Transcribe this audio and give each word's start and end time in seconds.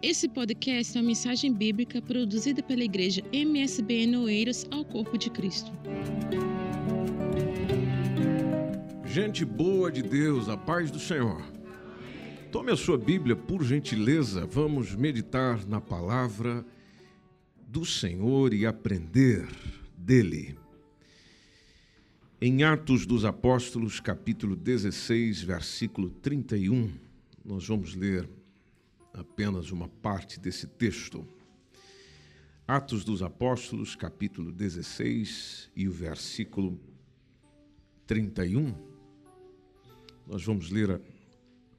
Esse 0.00 0.28
podcast 0.28 0.96
é 0.96 1.00
uma 1.00 1.08
mensagem 1.08 1.52
bíblica 1.52 2.00
produzida 2.00 2.62
pela 2.62 2.84
igreja 2.84 3.20
MSBN 3.32 4.16
Oeiras 4.18 4.64
ao 4.70 4.84
Corpo 4.84 5.18
de 5.18 5.28
Cristo. 5.28 5.72
Gente 9.04 9.44
boa 9.44 9.90
de 9.90 10.00
Deus, 10.00 10.48
a 10.48 10.56
paz 10.56 10.92
do 10.92 11.00
Senhor. 11.00 11.42
Tome 12.52 12.70
a 12.70 12.76
sua 12.76 12.96
Bíblia, 12.96 13.34
por 13.34 13.64
gentileza, 13.64 14.46
vamos 14.46 14.94
meditar 14.94 15.66
na 15.66 15.80
palavra 15.80 16.64
do 17.66 17.84
Senhor 17.84 18.54
e 18.54 18.64
aprender 18.64 19.48
dele. 19.96 20.56
Em 22.40 22.62
Atos 22.62 23.04
dos 23.04 23.24
Apóstolos, 23.24 23.98
capítulo 23.98 24.54
16, 24.54 25.42
versículo 25.42 26.08
31, 26.08 26.88
nós 27.44 27.66
vamos 27.66 27.96
ler 27.96 28.37
apenas 29.18 29.72
uma 29.72 29.88
parte 29.88 30.38
desse 30.38 30.66
texto. 30.66 31.26
Atos 32.66 33.04
dos 33.04 33.22
Apóstolos, 33.22 33.96
capítulo 33.96 34.52
16 34.52 35.70
e 35.74 35.88
o 35.88 35.92
versículo 35.92 36.78
31. 38.06 38.74
Nós 40.26 40.44
vamos 40.44 40.70
ler 40.70 41.00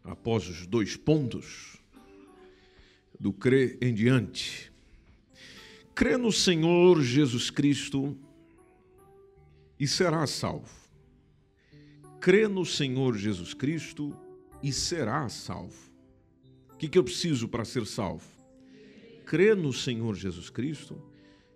após 0.04 0.50
os 0.50 0.66
dois 0.68 0.98
pontos 0.98 1.78
do 3.18 3.32
crer 3.32 3.78
em 3.82 3.94
diante. 3.94 4.72
Crê 5.96 6.18
no 6.18 6.32
Senhor 6.32 7.02
Jesus 7.02 7.50
Cristo 7.50 8.18
e 9.80 9.88
será 9.88 10.26
salvo. 10.28 10.78
Crê 12.20 12.48
no 12.48 12.66
Senhor 12.66 13.16
Jesus 13.16 13.54
Cristo 13.54 14.14
e 14.62 14.74
será 14.74 15.30
salvo 15.30 15.89
que, 16.80 16.88
que 16.88 16.98
eu 16.98 17.04
preciso 17.04 17.48
para 17.50 17.66
ser 17.66 17.86
salvo? 17.86 18.26
Crê 19.26 19.54
no 19.54 19.74
Senhor 19.74 20.16
Jesus 20.16 20.50
Cristo 20.50 21.00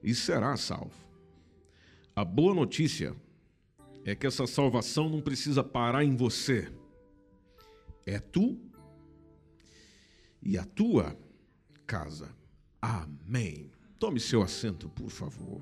e 0.04 0.14
será 0.14 0.58
salvo. 0.58 0.94
A 2.14 2.26
boa 2.26 2.54
notícia 2.54 3.16
é 4.04 4.14
que 4.14 4.28
essa 4.28 4.46
salvação 4.46 5.08
não 5.08 5.22
precisa 5.22 5.64
parar 5.64 6.04
em 6.04 6.14
você. 6.14 6.70
É 8.06 8.20
tu 8.20 8.60
e 10.42 10.58
a 10.58 10.66
tua 10.66 11.18
casa. 11.88 12.36
Amém. 12.82 13.72
Tome 13.98 14.20
seu 14.20 14.42
assento, 14.42 14.90
por 14.90 15.10
favor. 15.10 15.62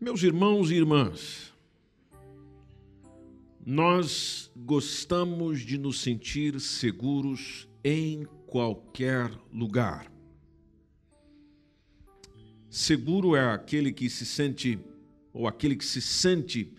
Meus 0.00 0.22
irmãos 0.22 0.70
e 0.70 0.76
irmãs, 0.76 1.49
nós 3.64 4.50
gostamos 4.56 5.60
de 5.60 5.76
nos 5.76 6.00
sentir 6.00 6.58
seguros 6.60 7.68
em 7.84 8.24
qualquer 8.46 9.30
lugar. 9.52 10.10
Seguro 12.70 13.36
é 13.36 13.52
aquele 13.52 13.92
que 13.92 14.08
se 14.08 14.24
sente, 14.24 14.78
ou 15.32 15.46
aquele 15.46 15.76
que 15.76 15.84
se 15.84 16.00
sente 16.00 16.72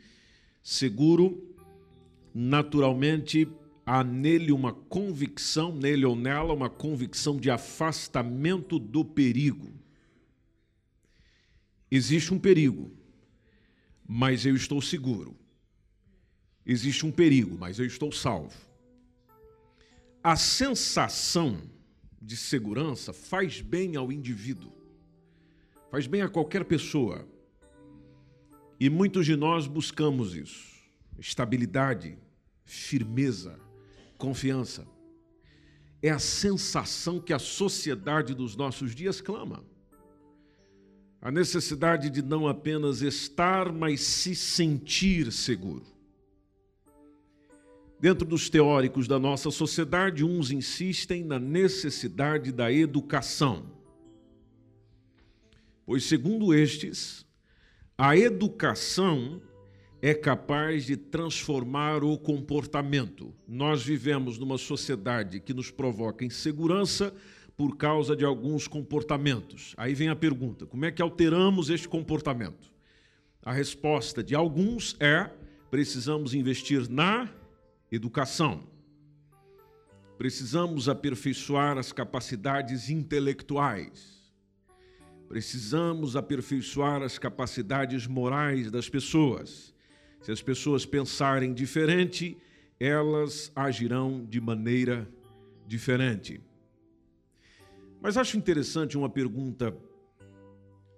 seguro, 0.64 1.56
naturalmente 2.34 3.48
há 3.86 4.04
nele 4.04 4.52
uma 4.52 4.74
convicção, 4.74 5.76
nele 5.76 6.06
ou 6.06 6.16
nela, 6.16 6.54
uma 6.54 6.70
convicção 6.70 7.38
de 7.38 7.52
afastamento 7.52 8.80
do 8.80 9.06
perigo. 9.06 9.70
Existe 11.92 12.34
um 12.34 12.40
perigo, 12.40 12.92
mas 14.08 14.46
eu 14.46 14.56
estou 14.56 14.82
seguro 14.82 15.41
existe 16.66 17.06
um 17.06 17.12
perigo, 17.12 17.58
mas 17.58 17.80
eu 17.80 17.86
estou 17.86 18.12
salvo. 18.12 18.56
A 20.24 20.36
sensação 20.36 21.60
de 22.22 22.38
segurança 22.38 23.12
faz 23.12 23.60
bem 23.62 23.96
ao 23.96 24.12
indivíduo, 24.12 24.72
faz 25.90 26.06
bem 26.06 26.22
a 26.22 26.30
qualquer 26.30 26.66
pessoa. 26.66 27.28
E 28.80 28.90
muitos 28.90 29.26
de 29.26 29.36
nós 29.36 29.66
buscamos 29.66 30.36
isso: 30.36 30.68
estabilidade, 31.18 32.18
firmeza, 32.64 33.60
confiança. 34.18 34.88
É 36.04 36.10
a 36.10 36.20
sensação 36.20 37.20
que 37.20 37.34
a 37.34 37.40
sociedade 37.40 38.34
dos 38.34 38.56
nossos 38.56 38.96
dias 38.96 39.22
clama. 39.22 39.64
A 41.22 41.30
necessidade 41.30 42.10
de 42.10 42.24
não 42.24 42.48
apenas 42.48 43.02
estar, 43.02 43.72
mas 43.72 44.02
se 44.02 44.36
sentir 44.36 45.32
seguro. 45.32 45.86
Dentro 48.02 48.28
dos 48.28 48.50
teóricos 48.50 49.08
da 49.08 49.20
nossa 49.20 49.52
sociedade, 49.52 50.26
uns 50.26 50.50
insistem 50.50 51.24
na 51.24 51.38
necessidade 51.38 52.52
da 52.52 52.74
educação. 52.74 53.64
Pois, 55.86 56.06
segundo 56.06 56.52
estes, 56.52 57.28
a 57.96 58.18
educação 58.18 59.40
é 60.02 60.16
capaz 60.16 60.84
de 60.84 60.98
transformar 60.98 62.04
o 62.04 62.18
comportamento. 62.18 63.36
Nós 63.48 63.84
vivemos 63.84 64.40
numa 64.40 64.58
sociedade 64.58 65.40
que 65.40 65.54
nos 65.54 65.70
provoca 65.70 66.26
insegurança 66.26 67.14
por 67.56 67.78
causa 67.78 68.16
de 68.16 68.26
alguns 68.26 68.68
comportamentos. 68.68 69.76
Aí 69.78 69.94
vem 69.94 70.10
a 70.10 70.16
pergunta: 70.16 70.66
como 70.66 70.86
é 70.86 70.92
que 70.92 71.04
alteramos 71.04 71.70
este 71.70 71.88
comportamento? 71.88 72.74
A 73.44 73.54
resposta 73.54 74.24
de 74.24 74.34
alguns 74.34 74.98
é: 75.00 75.30
precisamos 75.70 76.34
investir 76.34 76.90
na 76.90 77.30
educação. 77.92 78.64
Precisamos 80.18 80.88
aperfeiçoar 80.88 81.78
as 81.78 81.92
capacidades 81.92 82.90
intelectuais. 82.90 84.22
Precisamos 85.28 86.16
aperfeiçoar 86.16 87.02
as 87.02 87.18
capacidades 87.18 88.08
morais 88.08 88.70
das 88.72 88.88
pessoas. 88.88 89.74
Se 90.22 90.32
as 90.32 90.42
pessoas 90.42 90.86
pensarem 90.86 91.54
diferente, 91.54 92.38
elas 92.80 93.52
agirão 93.56 94.26
de 94.26 94.40
maneira 94.40 95.08
diferente. 95.68 96.42
Mas 98.02 98.18
acho 98.18 98.38
interessante 98.38 98.98
uma 98.98 99.10
pergunta 99.10 99.76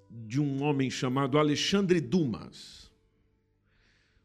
de 0.09 0.39
um 0.39 0.61
homem 0.63 0.89
chamado 0.89 1.37
Alexandre 1.37 1.99
Dumas. 1.99 2.92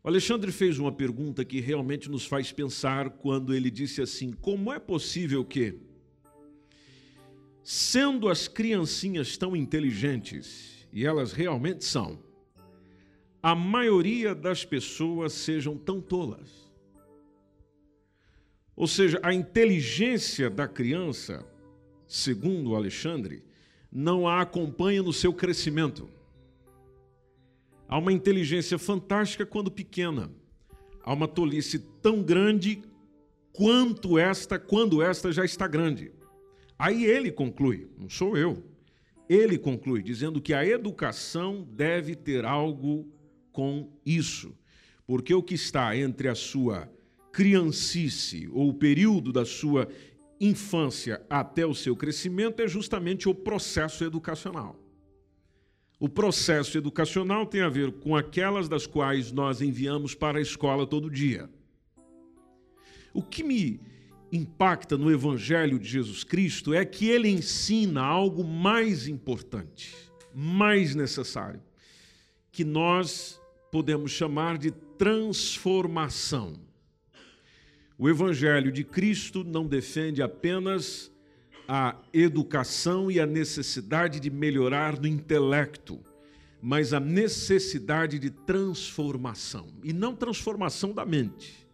O 0.02 0.08
Alexandre 0.08 0.52
fez 0.52 0.78
uma 0.78 0.92
pergunta 0.92 1.44
que 1.44 1.60
realmente 1.60 2.08
nos 2.10 2.24
faz 2.24 2.52
pensar 2.52 3.10
quando 3.10 3.54
ele 3.54 3.70
disse 3.70 4.00
assim: 4.00 4.32
como 4.32 4.72
é 4.72 4.78
possível 4.78 5.44
que, 5.44 5.74
sendo 7.62 8.28
as 8.28 8.46
criancinhas 8.46 9.36
tão 9.36 9.56
inteligentes, 9.56 10.86
e 10.92 11.04
elas 11.04 11.32
realmente 11.32 11.84
são, 11.84 12.18
a 13.42 13.54
maioria 13.54 14.34
das 14.34 14.64
pessoas 14.64 15.32
sejam 15.32 15.76
tão 15.76 16.00
tolas? 16.00 16.68
Ou 18.76 18.86
seja, 18.86 19.18
a 19.24 19.34
inteligência 19.34 20.48
da 20.48 20.68
criança, 20.68 21.44
segundo 22.06 22.70
o 22.70 22.76
Alexandre, 22.76 23.42
não 23.90 24.28
a 24.28 24.40
acompanha 24.40 25.02
no 25.02 25.12
seu 25.12 25.32
crescimento. 25.32 26.08
Há 27.88 27.96
uma 27.96 28.12
inteligência 28.12 28.78
fantástica 28.78 29.46
quando 29.46 29.70
pequena. 29.70 30.30
Há 31.02 31.12
uma 31.14 31.26
tolice 31.26 31.78
tão 32.02 32.22
grande 32.22 32.82
quanto 33.50 34.18
esta, 34.18 34.58
quando 34.58 35.02
esta 35.02 35.32
já 35.32 35.44
está 35.44 35.66
grande. 35.66 36.12
Aí 36.78 37.04
ele 37.06 37.32
conclui, 37.32 37.88
não 37.98 38.10
sou 38.10 38.36
eu. 38.36 38.62
Ele 39.28 39.58
conclui 39.58 40.02
dizendo 40.02 40.40
que 40.40 40.52
a 40.52 40.64
educação 40.64 41.66
deve 41.72 42.14
ter 42.14 42.44
algo 42.44 43.10
com 43.50 43.90
isso. 44.04 44.54
Porque 45.06 45.34
o 45.34 45.42
que 45.42 45.54
está 45.54 45.96
entre 45.96 46.28
a 46.28 46.34
sua 46.34 46.92
criancice 47.32 48.48
ou 48.52 48.68
o 48.68 48.74
período 48.74 49.32
da 49.32 49.44
sua 49.44 49.88
infância 50.40 51.24
até 51.28 51.66
o 51.66 51.74
seu 51.74 51.96
crescimento 51.96 52.60
é 52.60 52.68
justamente 52.68 53.28
o 53.28 53.34
processo 53.34 54.04
educacional. 54.04 54.78
O 56.00 56.08
processo 56.08 56.78
educacional 56.78 57.44
tem 57.44 57.60
a 57.60 57.68
ver 57.68 57.90
com 57.92 58.14
aquelas 58.14 58.68
das 58.68 58.86
quais 58.86 59.32
nós 59.32 59.60
enviamos 59.60 60.14
para 60.14 60.38
a 60.38 60.42
escola 60.42 60.86
todo 60.86 61.10
dia. 61.10 61.50
O 63.12 63.20
que 63.20 63.42
me 63.42 63.80
impacta 64.30 64.96
no 64.96 65.10
Evangelho 65.10 65.78
de 65.78 65.88
Jesus 65.88 66.22
Cristo 66.22 66.72
é 66.72 66.84
que 66.84 67.08
ele 67.08 67.28
ensina 67.28 68.00
algo 68.02 68.44
mais 68.44 69.08
importante, 69.08 69.96
mais 70.32 70.94
necessário, 70.94 71.60
que 72.52 72.64
nós 72.64 73.40
podemos 73.72 74.12
chamar 74.12 74.56
de 74.56 74.70
transformação. 74.70 76.60
O 77.98 78.08
Evangelho 78.08 78.70
de 78.70 78.84
Cristo 78.84 79.42
não 79.42 79.66
defende 79.66 80.22
apenas 80.22 81.10
a 81.70 81.94
educação 82.14 83.10
e 83.10 83.20
a 83.20 83.26
necessidade 83.26 84.18
de 84.18 84.30
melhorar 84.30 84.98
no 84.98 85.06
intelecto, 85.06 86.00
mas 86.62 86.94
a 86.94 86.98
necessidade 86.98 88.18
de 88.18 88.30
transformação. 88.30 89.68
E 89.84 89.92
não 89.92 90.16
transformação 90.16 90.94
da 90.94 91.04
mente, 91.04 91.68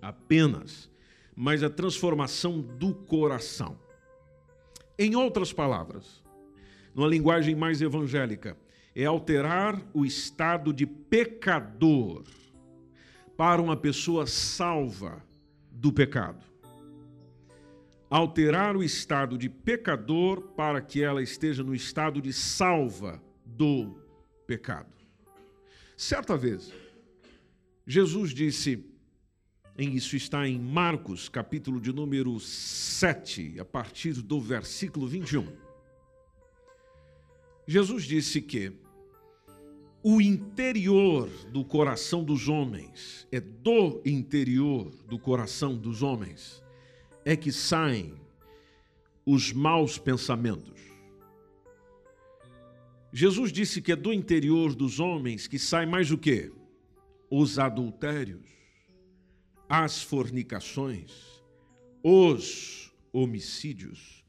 apenas, 0.00 0.88
mas 1.34 1.64
a 1.64 1.68
transformação 1.68 2.60
do 2.60 2.94
coração. 2.94 3.76
Em 4.96 5.16
outras 5.16 5.52
palavras, 5.52 6.22
numa 6.94 7.08
linguagem 7.08 7.56
mais 7.56 7.82
evangélica, 7.82 8.56
é 8.94 9.06
alterar 9.06 9.82
o 9.92 10.04
estado 10.04 10.72
de 10.72 10.86
pecador 10.86 12.22
para 13.36 13.60
uma 13.60 13.76
pessoa 13.76 14.24
salva 14.24 15.20
do 15.72 15.92
pecado. 15.92 16.51
Alterar 18.12 18.76
o 18.76 18.82
estado 18.82 19.38
de 19.38 19.48
pecador 19.48 20.42
para 20.54 20.82
que 20.82 21.02
ela 21.02 21.22
esteja 21.22 21.62
no 21.62 21.74
estado 21.74 22.20
de 22.20 22.30
salva 22.30 23.22
do 23.42 23.96
pecado. 24.46 24.92
Certa 25.96 26.36
vez, 26.36 26.70
Jesus 27.86 28.34
disse, 28.34 28.84
em 29.78 29.94
isso 29.94 30.14
está 30.14 30.46
em 30.46 30.58
Marcos, 30.58 31.30
capítulo 31.30 31.80
de 31.80 31.90
número 31.90 32.38
7, 32.38 33.58
a 33.58 33.64
partir 33.64 34.12
do 34.20 34.38
versículo 34.38 35.06
21. 35.06 35.50
Jesus 37.66 38.04
disse 38.04 38.42
que 38.42 38.74
o 40.02 40.20
interior 40.20 41.30
do 41.50 41.64
coração 41.64 42.22
dos 42.22 42.46
homens, 42.46 43.26
é 43.32 43.40
do 43.40 44.02
interior 44.04 44.90
do 45.08 45.18
coração 45.18 45.78
dos 45.78 46.02
homens, 46.02 46.61
é 47.24 47.36
que 47.36 47.52
saem 47.52 48.14
os 49.24 49.52
maus 49.52 49.98
pensamentos. 49.98 50.80
Jesus 53.12 53.52
disse 53.52 53.82
que 53.82 53.92
é 53.92 53.96
do 53.96 54.12
interior 54.12 54.74
dos 54.74 54.98
homens 54.98 55.46
que 55.46 55.58
sai 55.58 55.84
mais 55.84 56.10
o 56.10 56.18
quê? 56.18 56.50
Os 57.30 57.58
adultérios, 57.58 58.46
as 59.68 60.02
fornicações, 60.02 61.42
os 62.02 62.92
homicídios. 63.12 64.24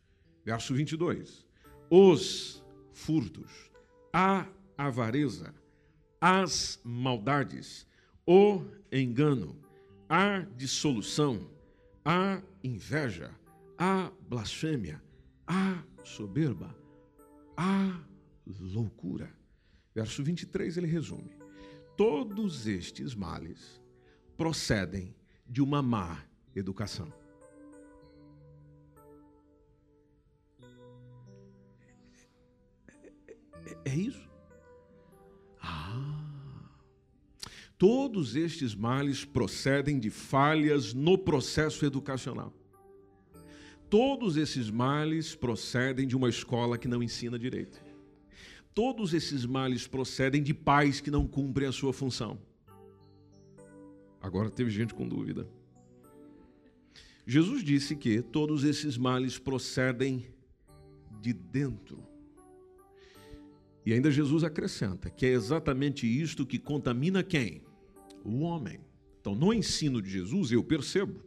Verso 0.45 0.73
22. 0.73 1.45
Os 1.89 2.63
furtos, 2.91 3.71
a 4.11 4.47
avareza, 4.77 5.53
as 6.19 6.79
maldades, 6.83 7.87
o 8.25 8.63
engano, 8.91 9.57
a 10.09 10.39
dissolução, 10.57 11.49
a 12.05 12.41
inveja, 12.63 13.31
a 13.77 14.11
blasfêmia, 14.27 15.01
a 15.47 15.83
soberba, 16.03 16.75
a 17.55 17.99
loucura. 18.45 19.31
Verso 19.95 20.23
23 20.23 20.77
ele 20.77 20.87
resume: 20.87 21.37
Todos 21.95 22.67
estes 22.67 23.15
males 23.15 23.81
procedem 24.35 25.15
de 25.47 25.61
uma 25.61 25.81
má 25.81 26.23
educação. 26.55 27.11
É, 33.65 33.89
é 33.89 33.95
isso? 33.95 34.32
Todos 37.83 38.37
estes 38.37 38.73
males 38.73 39.25
procedem 39.25 39.99
de 39.99 40.09
falhas 40.09 40.93
no 40.93 41.17
processo 41.17 41.85
educacional. 41.85 42.53
Todos 43.89 44.37
esses 44.37 44.69
males 44.69 45.35
procedem 45.35 46.07
de 46.07 46.15
uma 46.15 46.29
escola 46.29 46.77
que 46.77 46.87
não 46.87 47.03
ensina 47.03 47.37
direito. 47.37 47.83
Todos 48.73 49.13
esses 49.13 49.45
males 49.45 49.85
procedem 49.85 50.41
de 50.41 50.53
pais 50.53 51.01
que 51.01 51.11
não 51.11 51.27
cumprem 51.27 51.67
a 51.67 51.73
sua 51.73 51.91
função. 51.91 52.39
Agora 54.21 54.49
teve 54.49 54.69
gente 54.69 54.93
com 54.93 55.05
dúvida. 55.05 55.45
Jesus 57.27 57.65
disse 57.65 57.97
que 57.97 58.21
todos 58.21 58.63
esses 58.63 58.97
males 58.97 59.37
procedem 59.37 60.25
de 61.19 61.33
dentro. 61.33 62.01
E 63.85 63.91
ainda 63.91 64.09
Jesus 64.09 64.41
acrescenta 64.45 65.09
que 65.09 65.25
é 65.25 65.33
exatamente 65.33 66.07
isto 66.07 66.45
que 66.45 66.57
contamina 66.57 67.21
quem? 67.21 67.61
O 68.23 68.41
homem. 68.41 68.79
Então, 69.19 69.35
no 69.35 69.53
ensino 69.53 70.01
de 70.01 70.09
Jesus, 70.09 70.51
eu 70.51 70.63
percebo 70.63 71.21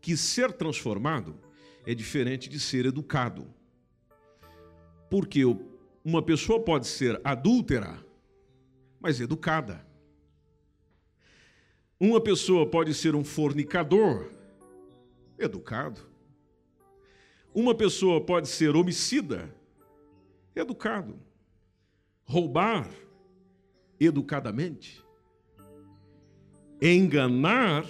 que 0.00 0.16
ser 0.16 0.52
transformado 0.52 1.38
é 1.86 1.94
diferente 1.94 2.48
de 2.48 2.60
ser 2.60 2.86
educado. 2.86 3.46
Porque 5.10 5.42
uma 6.04 6.22
pessoa 6.22 6.60
pode 6.62 6.86
ser 6.86 7.20
adúltera, 7.24 8.04
mas 9.00 9.20
educada. 9.20 9.86
Uma 11.98 12.20
pessoa 12.20 12.68
pode 12.68 12.92
ser 12.92 13.14
um 13.14 13.24
fornicador, 13.24 14.30
educado. 15.38 16.00
Uma 17.54 17.74
pessoa 17.74 18.20
pode 18.20 18.48
ser 18.48 18.74
homicida, 18.74 19.54
educado. 20.54 21.18
Roubar, 22.24 22.90
educadamente 24.00 25.03
enganar 26.84 27.86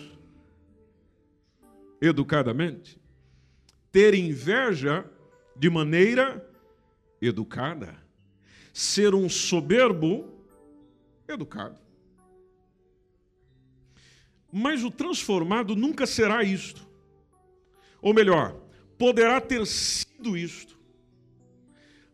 educadamente, 2.00 3.00
ter 3.90 4.14
inveja 4.14 5.04
de 5.56 5.68
maneira 5.68 6.48
educada, 7.20 7.98
ser 8.72 9.12
um 9.12 9.28
soberbo 9.28 10.32
educado. 11.26 11.80
Mas 14.52 14.84
o 14.84 14.90
transformado 14.92 15.74
nunca 15.74 16.06
será 16.06 16.44
isto. 16.44 16.86
Ou 18.00 18.14
melhor, 18.14 18.60
poderá 18.96 19.40
ter 19.40 19.66
sido 19.66 20.36
isto, 20.36 20.78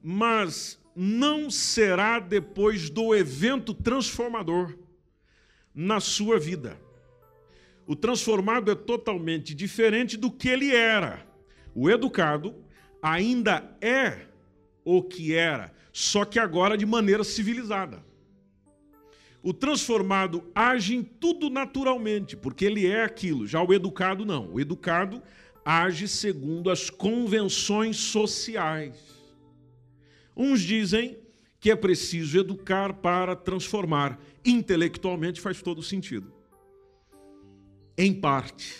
mas 0.02 0.80
não 0.96 1.50
será 1.50 2.18
depois 2.18 2.88
do 2.88 3.14
evento 3.14 3.74
transformador 3.74 4.78
na 5.74 6.00
sua 6.00 6.38
vida. 6.38 6.78
O 7.86 7.96
transformado 7.96 8.70
é 8.70 8.74
totalmente 8.74 9.54
diferente 9.54 10.16
do 10.16 10.30
que 10.30 10.48
ele 10.48 10.74
era. 10.74 11.26
O 11.74 11.90
educado 11.90 12.54
ainda 13.02 13.76
é 13.80 14.26
o 14.84 15.02
que 15.02 15.34
era, 15.34 15.72
só 15.92 16.24
que 16.24 16.38
agora 16.38 16.76
de 16.76 16.86
maneira 16.86 17.24
civilizada. 17.24 18.04
O 19.42 19.54
transformado 19.54 20.44
age 20.54 20.94
em 20.94 21.02
tudo 21.02 21.48
naturalmente, 21.48 22.36
porque 22.36 22.64
ele 22.64 22.86
é 22.86 23.02
aquilo. 23.04 23.46
Já 23.46 23.62
o 23.62 23.72
educado 23.72 24.24
não. 24.24 24.52
O 24.52 24.60
educado 24.60 25.22
age 25.64 26.06
segundo 26.06 26.70
as 26.70 26.90
convenções 26.90 27.96
sociais. 27.96 28.96
Uns 30.36 30.60
dizem 30.60 31.18
que 31.60 31.70
é 31.70 31.76
preciso 31.76 32.40
educar 32.40 32.94
para 32.94 33.36
transformar. 33.36 34.18
Intelectualmente 34.44 35.40
faz 35.40 35.60
todo 35.60 35.82
sentido. 35.82 36.32
Em 37.96 38.14
parte, 38.14 38.76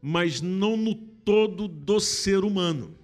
mas 0.00 0.40
não 0.40 0.76
no 0.76 0.94
todo 0.94 1.66
do 1.66 1.98
ser 1.98 2.44
humano. 2.44 2.96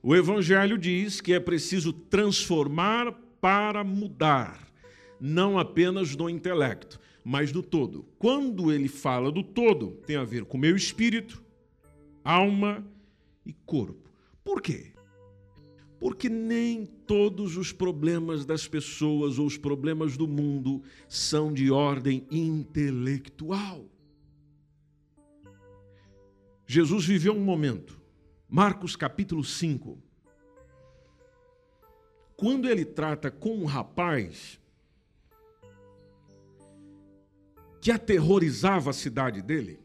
O 0.00 0.14
Evangelho 0.14 0.78
diz 0.78 1.20
que 1.20 1.32
é 1.32 1.40
preciso 1.40 1.92
transformar 1.92 3.12
para 3.40 3.82
mudar, 3.82 4.72
não 5.20 5.58
apenas 5.58 6.14
no 6.14 6.30
intelecto, 6.30 7.00
mas 7.24 7.50
do 7.50 7.62
todo. 7.62 8.06
Quando 8.18 8.70
ele 8.70 8.88
fala 8.88 9.32
do 9.32 9.42
todo, 9.42 9.92
tem 10.06 10.16
a 10.16 10.24
ver 10.24 10.44
com 10.44 10.56
meu 10.56 10.76
espírito, 10.76 11.42
alma 12.22 12.86
e 13.44 13.52
corpo. 13.52 14.10
Por 14.44 14.62
quê? 14.62 14.93
Porque 16.04 16.28
nem 16.28 16.84
todos 16.84 17.56
os 17.56 17.72
problemas 17.72 18.44
das 18.44 18.68
pessoas 18.68 19.38
ou 19.38 19.46
os 19.46 19.56
problemas 19.56 20.18
do 20.18 20.28
mundo 20.28 20.82
são 21.08 21.50
de 21.50 21.70
ordem 21.70 22.26
intelectual. 22.30 23.86
Jesus 26.66 27.06
viveu 27.06 27.32
um 27.32 27.42
momento, 27.42 27.98
Marcos 28.46 28.94
capítulo 28.94 29.42
5, 29.42 29.96
quando 32.36 32.68
ele 32.68 32.84
trata 32.84 33.30
com 33.30 33.56
um 33.56 33.64
rapaz 33.64 34.60
que 37.80 37.90
aterrorizava 37.90 38.90
a 38.90 38.92
cidade 38.92 39.40
dele, 39.40 39.80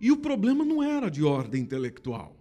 e 0.00 0.10
o 0.10 0.16
problema 0.16 0.64
não 0.64 0.82
era 0.82 1.10
de 1.10 1.22
ordem 1.22 1.60
intelectual. 1.60 2.34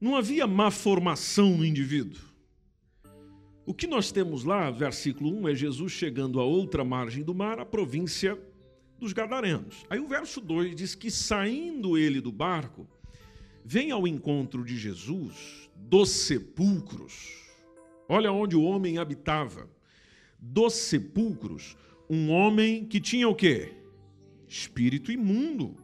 Não 0.00 0.14
havia 0.14 0.46
má 0.46 0.70
formação 0.70 1.56
no 1.56 1.64
indivíduo. 1.64 2.20
O 3.64 3.74
que 3.74 3.86
nós 3.86 4.12
temos 4.12 4.44
lá, 4.44 4.70
versículo 4.70 5.34
1, 5.40 5.48
é 5.48 5.54
Jesus 5.54 5.92
chegando 5.92 6.38
a 6.38 6.44
outra 6.44 6.84
margem 6.84 7.24
do 7.24 7.34
mar, 7.34 7.58
a 7.58 7.64
província 7.64 8.38
dos 8.98 9.12
Gadarenos. 9.12 9.84
Aí 9.88 9.98
o 9.98 10.06
verso 10.06 10.40
2 10.40 10.76
diz 10.76 10.94
que 10.94 11.10
saindo 11.10 11.96
ele 11.96 12.20
do 12.20 12.30
barco, 12.30 12.86
vem 13.64 13.90
ao 13.90 14.06
encontro 14.06 14.64
de 14.64 14.76
Jesus 14.76 15.68
dos 15.74 16.10
sepulcros. 16.10 17.46
Olha 18.08 18.30
onde 18.30 18.54
o 18.54 18.62
homem 18.62 18.98
habitava. 18.98 19.68
Dos 20.38 20.74
sepulcros, 20.74 21.76
um 22.08 22.30
homem 22.30 22.84
que 22.84 23.00
tinha 23.00 23.28
o 23.28 23.34
quê? 23.34 23.72
Espírito 24.46 25.10
imundo. 25.10 25.74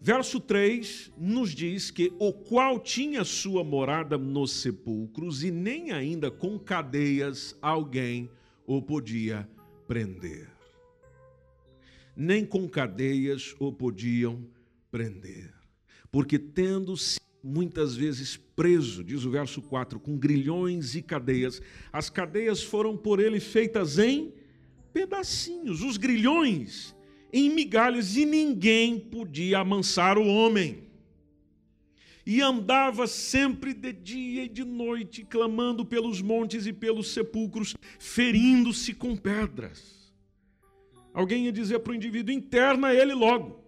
Verso 0.00 0.38
3 0.38 1.10
nos 1.16 1.50
diz 1.50 1.90
que 1.90 2.12
o 2.20 2.32
qual 2.32 2.78
tinha 2.78 3.24
sua 3.24 3.64
morada 3.64 4.16
nos 4.16 4.52
sepulcros 4.52 5.42
e 5.42 5.50
nem 5.50 5.90
ainda 5.90 6.30
com 6.30 6.56
cadeias 6.56 7.56
alguém 7.60 8.30
o 8.64 8.80
podia 8.80 9.48
prender. 9.88 10.48
Nem 12.16 12.44
com 12.44 12.68
cadeias 12.68 13.56
o 13.58 13.72
podiam 13.72 14.46
prender. 14.90 15.52
Porque 16.12 16.38
tendo-se 16.38 17.20
muitas 17.42 17.96
vezes 17.96 18.36
preso, 18.36 19.02
diz 19.02 19.24
o 19.24 19.30
verso 19.30 19.60
4, 19.62 19.98
com 19.98 20.16
grilhões 20.16 20.94
e 20.94 21.02
cadeias, 21.02 21.60
as 21.92 22.08
cadeias 22.08 22.62
foram 22.62 22.96
por 22.96 23.18
ele 23.18 23.40
feitas 23.40 23.98
em 23.98 24.32
pedacinhos, 24.92 25.82
os 25.82 25.96
grilhões 25.96 26.94
em 27.32 27.50
migalhas, 27.50 28.16
e 28.16 28.24
ninguém 28.24 28.98
podia 28.98 29.58
amansar 29.58 30.18
o 30.18 30.26
homem. 30.26 30.88
E 32.24 32.42
andava 32.42 33.06
sempre 33.06 33.72
de 33.72 33.92
dia 33.92 34.44
e 34.44 34.48
de 34.48 34.64
noite, 34.64 35.24
clamando 35.24 35.84
pelos 35.84 36.20
montes 36.20 36.66
e 36.66 36.72
pelos 36.72 37.08
sepulcros, 37.08 37.74
ferindo-se 37.98 38.92
com 38.92 39.16
pedras. 39.16 40.12
Alguém 41.14 41.46
ia 41.46 41.52
dizer 41.52 41.78
para 41.80 41.92
o 41.92 41.96
indivíduo: 41.96 42.34
interna 42.34 42.92
ele 42.92 43.14
logo. 43.14 43.64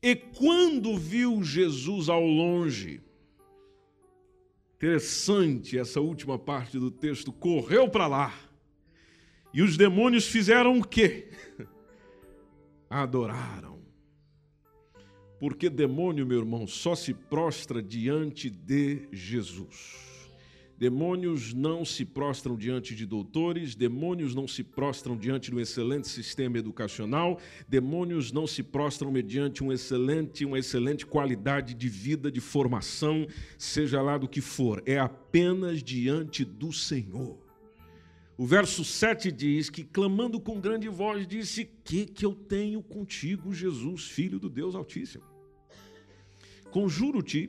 E 0.00 0.14
quando 0.14 0.96
viu 0.96 1.42
Jesus 1.42 2.08
ao 2.08 2.24
longe, 2.24 3.00
interessante 4.76 5.78
essa 5.78 6.00
última 6.00 6.38
parte 6.38 6.78
do 6.78 6.90
texto, 6.90 7.32
correu 7.32 7.88
para 7.88 8.06
lá. 8.06 8.34
E 9.52 9.62
os 9.62 9.76
demônios 9.76 10.26
fizeram 10.26 10.78
o 10.78 10.84
quê? 10.84 11.28
Adoraram. 12.94 13.80
Porque 15.40 15.68
demônio, 15.68 16.24
meu 16.24 16.38
irmão, 16.38 16.64
só 16.64 16.94
se 16.94 17.12
prostra 17.12 17.82
diante 17.82 18.48
de 18.48 19.08
Jesus. 19.10 20.30
Demônios 20.78 21.52
não 21.52 21.84
se 21.84 22.04
prostram 22.04 22.56
diante 22.56 22.94
de 22.94 23.04
doutores, 23.04 23.74
demônios 23.74 24.32
não 24.32 24.46
se 24.46 24.62
prostram 24.62 25.16
diante 25.16 25.50
de 25.50 25.56
um 25.56 25.60
excelente 25.60 26.06
sistema 26.06 26.56
educacional, 26.56 27.40
demônios 27.68 28.30
não 28.30 28.46
se 28.46 28.62
prostram 28.62 29.10
mediante 29.10 29.64
um 29.64 29.72
excelente, 29.72 30.44
uma 30.44 30.60
excelente 30.60 31.04
qualidade 31.04 31.74
de 31.74 31.88
vida, 31.88 32.30
de 32.30 32.40
formação, 32.40 33.26
seja 33.58 34.00
lá 34.00 34.16
do 34.16 34.28
que 34.28 34.40
for, 34.40 34.80
é 34.86 35.00
apenas 35.00 35.82
diante 35.82 36.44
do 36.44 36.72
Senhor. 36.72 37.43
O 38.36 38.44
verso 38.46 38.84
7 38.84 39.30
diz 39.30 39.70
que, 39.70 39.84
clamando 39.84 40.40
com 40.40 40.60
grande 40.60 40.88
voz, 40.88 41.26
disse: 41.26 41.64
Que 41.64 42.04
que 42.04 42.26
eu 42.26 42.34
tenho 42.34 42.82
contigo, 42.82 43.52
Jesus, 43.52 44.08
filho 44.08 44.40
do 44.40 44.48
Deus 44.48 44.74
Altíssimo? 44.74 45.24
Conjuro-te 46.72 47.48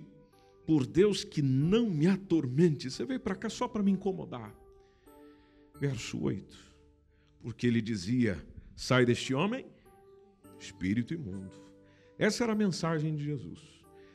por 0.66 0.86
Deus 0.86 1.24
que 1.24 1.42
não 1.42 1.90
me 1.90 2.08
atormente. 2.08 2.92
Você 2.92 3.04
veio 3.04 3.20
para 3.20 3.36
cá 3.36 3.50
só 3.50 3.68
para 3.68 3.82
me 3.82 3.92
incomodar. 3.92 4.54
Verso 5.80 6.22
8. 6.22 6.74
Porque 7.42 7.66
ele 7.66 7.82
dizia: 7.82 8.46
Sai 8.76 9.06
deste 9.06 9.34
homem, 9.34 9.66
espírito 10.60 11.16
imundo. 11.16 11.52
Essa 12.18 12.44
era 12.44 12.54
a 12.54 12.56
mensagem 12.56 13.16
de 13.16 13.24
Jesus. 13.24 13.60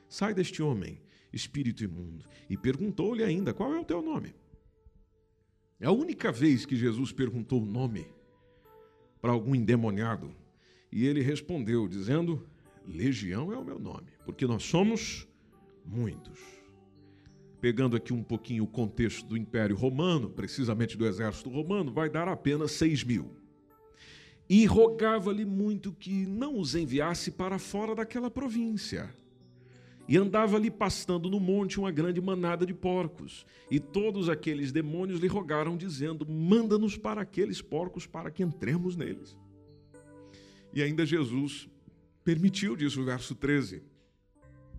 Sai 0.09 0.33
deste 0.33 0.63
homem, 0.63 1.03
espírito 1.33 1.83
imundo. 1.83 2.25
E 2.49 2.57
perguntou-lhe 2.57 3.25
ainda: 3.25 3.53
Qual 3.53 3.75
é 3.75 3.81
o 3.81 3.85
teu 3.85 4.01
nome? 4.01 4.35
É 5.81 5.87
a 5.87 5.93
única 5.93 6.31
vez 6.31 6.67
que 6.67 6.77
Jesus 6.77 7.11
perguntou 7.11 7.63
o 7.63 7.67
nome 7.67 8.07
para 9.21 9.33
algum 9.33 9.55
endemoniado. 9.55 10.31
E 10.93 11.07
ele 11.07 11.23
respondeu, 11.23 11.89
dizendo: 11.89 12.47
Legião 12.87 13.51
é 13.53 13.57
o 13.57 13.65
meu 13.65 13.79
nome, 13.79 14.09
porque 14.25 14.47
nós 14.47 14.63
somos 14.63 15.27
muitos. 15.85 16.39
Pegando 17.61 17.97
aqui 17.97 18.13
um 18.13 18.23
pouquinho 18.23 18.65
o 18.65 18.67
contexto 18.67 19.27
do 19.27 19.37
Império 19.37 19.77
Romano, 19.77 20.29
precisamente 20.29 20.97
do 20.97 21.07
exército 21.07 21.49
romano, 21.49 21.93
vai 21.93 22.11
dar 22.11 22.29
apenas 22.29 22.73
seis 22.73 23.03
mil. 23.03 23.31
E 24.49 24.67
rogava-lhe 24.67 25.45
muito 25.45 25.93
que 25.93 26.27
não 26.27 26.59
os 26.59 26.75
enviasse 26.75 27.31
para 27.31 27.59
fora 27.59 27.95
daquela 27.95 28.31
província. 28.31 29.15
E 30.11 30.17
andava 30.19 30.57
ali 30.57 30.73
pastando 30.73 31.31
no 31.31 31.39
monte 31.39 31.79
uma 31.79 31.93
grande 31.93 32.21
manada 32.21 32.67
de 32.67 32.75
porcos. 32.75 33.47
E 33.71 33.79
todos 33.79 34.29
aqueles 34.29 34.73
demônios 34.73 35.21
lhe 35.21 35.29
rogaram, 35.29 35.77
dizendo: 35.77 36.27
Manda-nos 36.29 36.97
para 36.97 37.21
aqueles 37.21 37.63
porcos 37.63 38.09
para 38.09 38.29
que 38.29 38.43
entremos 38.43 38.97
neles. 38.97 39.39
E 40.75 40.83
ainda 40.83 41.07
Jesus 41.07 41.69
permitiu, 42.25 42.75
diz 42.75 42.97
o 42.97 43.05
verso 43.05 43.37
13. 43.37 43.85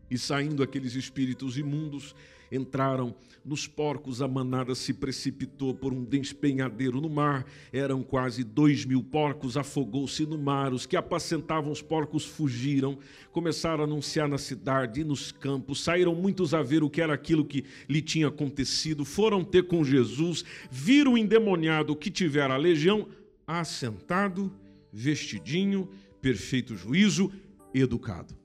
E 0.10 0.18
saindo 0.18 0.62
aqueles 0.62 0.96
espíritos 0.96 1.58
imundos, 1.58 2.14
entraram 2.52 3.16
nos 3.44 3.66
porcos, 3.66 4.22
a 4.22 4.28
manada 4.28 4.76
se 4.76 4.94
precipitou 4.94 5.74
por 5.74 5.94
um 5.94 6.04
despenhadeiro 6.04 7.02
no 7.02 7.10
mar. 7.10 7.46
Eram 7.72 8.04
quase 8.04 8.44
dois 8.44 8.86
mil 8.86 9.04
porcos, 9.04 9.58
afogou-se 9.58 10.26
no 10.26 10.38
mar. 10.38 10.74
Os 10.74 10.86
que 10.86 10.96
apacentavam 10.96 11.72
os 11.72 11.82
porcos 11.82 12.26
fugiram, 12.26 13.00
começaram 13.32 13.84
a 13.84 13.88
anunciar 13.88 14.28
na 14.28 14.38
cidade 14.38 15.02
e 15.02 15.04
nos 15.04 15.32
campos. 15.32 15.84
Saíram 15.84 16.14
muitos 16.14 16.54
a 16.54 16.62
ver 16.62 16.84
o 16.84 16.90
que 16.90 17.02
era 17.02 17.14
aquilo 17.14 17.46
que 17.46 17.66
lhe 17.90 18.02
tinha 18.02 18.28
acontecido. 18.28 19.06
Foram 19.06 19.44
ter 19.44 19.64
com 19.64 19.84
Jesus, 19.84 20.44
viram 20.70 21.14
o 21.14 21.18
endemoniado 21.18 21.96
que 21.96 22.12
tivera 22.12 22.54
a 22.54 22.58
legião, 22.58 23.08
assentado, 23.48 24.52
vestidinho, 24.92 25.90
perfeito 26.22 26.76
juízo, 26.76 27.32
educado. 27.74 28.41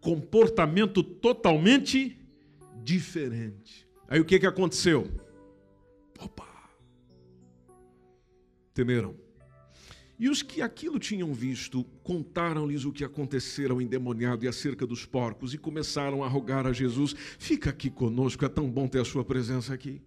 Comportamento 0.00 1.02
totalmente 1.02 2.18
diferente. 2.82 3.86
Aí 4.08 4.20
o 4.20 4.24
que, 4.24 4.38
que 4.38 4.46
aconteceu? 4.46 5.06
Opa! 6.18 6.48
Temeram. 8.74 9.14
E 10.18 10.28
os 10.28 10.42
que 10.42 10.60
aquilo 10.60 10.98
tinham 10.98 11.32
visto 11.32 11.84
contaram-lhes 12.02 12.84
o 12.84 12.92
que 12.92 13.04
acontecera 13.04 13.72
ao 13.72 13.80
endemoniado 13.80 14.44
e 14.44 14.48
acerca 14.48 14.86
dos 14.86 15.06
porcos 15.06 15.54
e 15.54 15.58
começaram 15.58 16.22
a 16.22 16.28
rogar 16.28 16.66
a 16.66 16.72
Jesus: 16.72 17.14
Fica 17.38 17.70
aqui 17.70 17.88
conosco, 17.88 18.44
é 18.44 18.48
tão 18.48 18.70
bom 18.70 18.86
ter 18.86 19.00
a 19.00 19.04
sua 19.04 19.24
presença 19.24 19.72
aqui. 19.72 20.02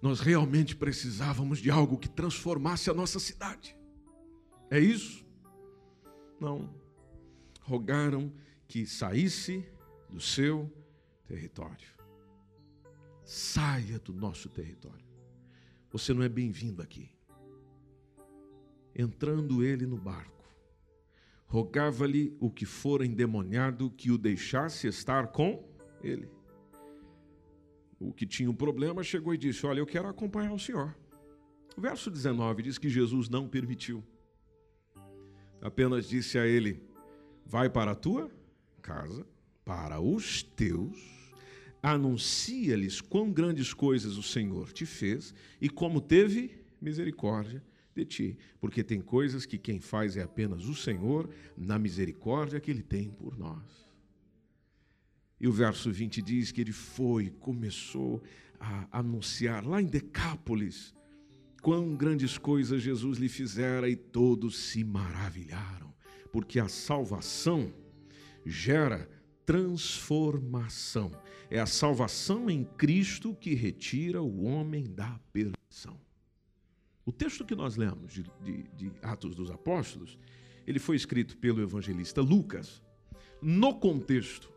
Nós 0.00 0.20
realmente 0.20 0.76
precisávamos 0.76 1.58
de 1.58 1.70
algo 1.70 1.98
que 1.98 2.08
transformasse 2.08 2.88
a 2.88 2.94
nossa 2.94 3.18
cidade. 3.18 3.76
É 4.70 4.78
isso? 4.78 5.24
Não 6.40 6.85
rogaram 7.66 8.32
que 8.68 8.86
saísse 8.86 9.68
do 10.08 10.20
seu 10.20 10.72
território. 11.26 11.88
Saia 13.24 13.98
do 13.98 14.12
nosso 14.12 14.48
território. 14.48 15.04
Você 15.90 16.14
não 16.14 16.22
é 16.22 16.28
bem-vindo 16.28 16.80
aqui. 16.80 17.10
Entrando 18.94 19.64
ele 19.64 19.84
no 19.84 19.96
barco, 19.96 20.44
rogava-lhe 21.46 22.36
o 22.40 22.50
que 22.50 22.64
fora 22.64 23.04
endemoniado 23.04 23.90
que 23.90 24.10
o 24.12 24.16
deixasse 24.16 24.86
estar 24.86 25.28
com 25.28 25.68
ele. 26.02 26.30
O 27.98 28.12
que 28.12 28.26
tinha 28.26 28.48
um 28.48 28.54
problema 28.54 29.02
chegou 29.02 29.34
e 29.34 29.38
disse: 29.38 29.66
Olha, 29.66 29.80
eu 29.80 29.86
quero 29.86 30.08
acompanhar 30.08 30.52
o 30.52 30.58
senhor. 30.58 30.96
O 31.76 31.80
verso 31.80 32.10
19 32.10 32.62
diz 32.62 32.78
que 32.78 32.88
Jesus 32.88 33.28
não 33.28 33.48
permitiu. 33.48 34.04
Apenas 35.60 36.08
disse 36.08 36.38
a 36.38 36.46
ele: 36.46 36.86
Vai 37.48 37.70
para 37.70 37.92
a 37.92 37.94
tua 37.94 38.28
casa, 38.82 39.24
para 39.64 40.00
os 40.00 40.42
teus, 40.42 40.98
anuncia-lhes 41.80 43.00
quão 43.00 43.32
grandes 43.32 43.72
coisas 43.72 44.16
o 44.16 44.22
Senhor 44.22 44.72
te 44.72 44.84
fez 44.84 45.32
e 45.60 45.68
como 45.68 46.00
teve 46.00 46.58
misericórdia 46.80 47.62
de 47.94 48.04
ti, 48.04 48.38
porque 48.60 48.82
tem 48.82 49.00
coisas 49.00 49.46
que 49.46 49.58
quem 49.58 49.78
faz 49.78 50.16
é 50.16 50.22
apenas 50.22 50.64
o 50.64 50.74
Senhor, 50.74 51.30
na 51.56 51.78
misericórdia 51.78 52.60
que 52.60 52.70
ele 52.70 52.82
tem 52.82 53.10
por 53.10 53.38
nós. 53.38 53.86
E 55.40 55.46
o 55.46 55.52
verso 55.52 55.90
20 55.92 56.20
diz 56.22 56.50
que 56.50 56.60
ele 56.60 56.72
foi, 56.72 57.30
começou 57.30 58.22
a 58.58 58.98
anunciar 58.98 59.64
lá 59.64 59.80
em 59.80 59.86
Decápolis 59.86 60.94
quão 61.62 61.94
grandes 61.94 62.36
coisas 62.36 62.82
Jesus 62.82 63.18
lhe 63.18 63.28
fizera 63.28 63.88
e 63.88 63.94
todos 63.94 64.56
se 64.56 64.82
maravilharam 64.82 65.95
porque 66.36 66.60
a 66.60 66.68
salvação 66.68 67.72
gera 68.44 69.08
transformação. 69.46 71.10
É 71.50 71.58
a 71.58 71.64
salvação 71.64 72.50
em 72.50 72.62
Cristo 72.62 73.34
que 73.34 73.54
retira 73.54 74.20
o 74.20 74.44
homem 74.44 74.84
da 74.84 75.18
perdição. 75.32 75.98
O 77.06 77.10
texto 77.10 77.42
que 77.42 77.54
nós 77.54 77.76
lemos 77.76 78.12
de, 78.12 78.24
de, 78.42 78.64
de, 78.64 78.92
Atos 79.00 79.34
dos 79.34 79.50
Apóstolos, 79.50 80.18
ele 80.66 80.78
foi 80.78 80.96
escrito 80.96 81.38
pelo 81.38 81.62
evangelista 81.62 82.20
Lucas. 82.20 82.82
No 83.40 83.74
contexto, 83.74 84.52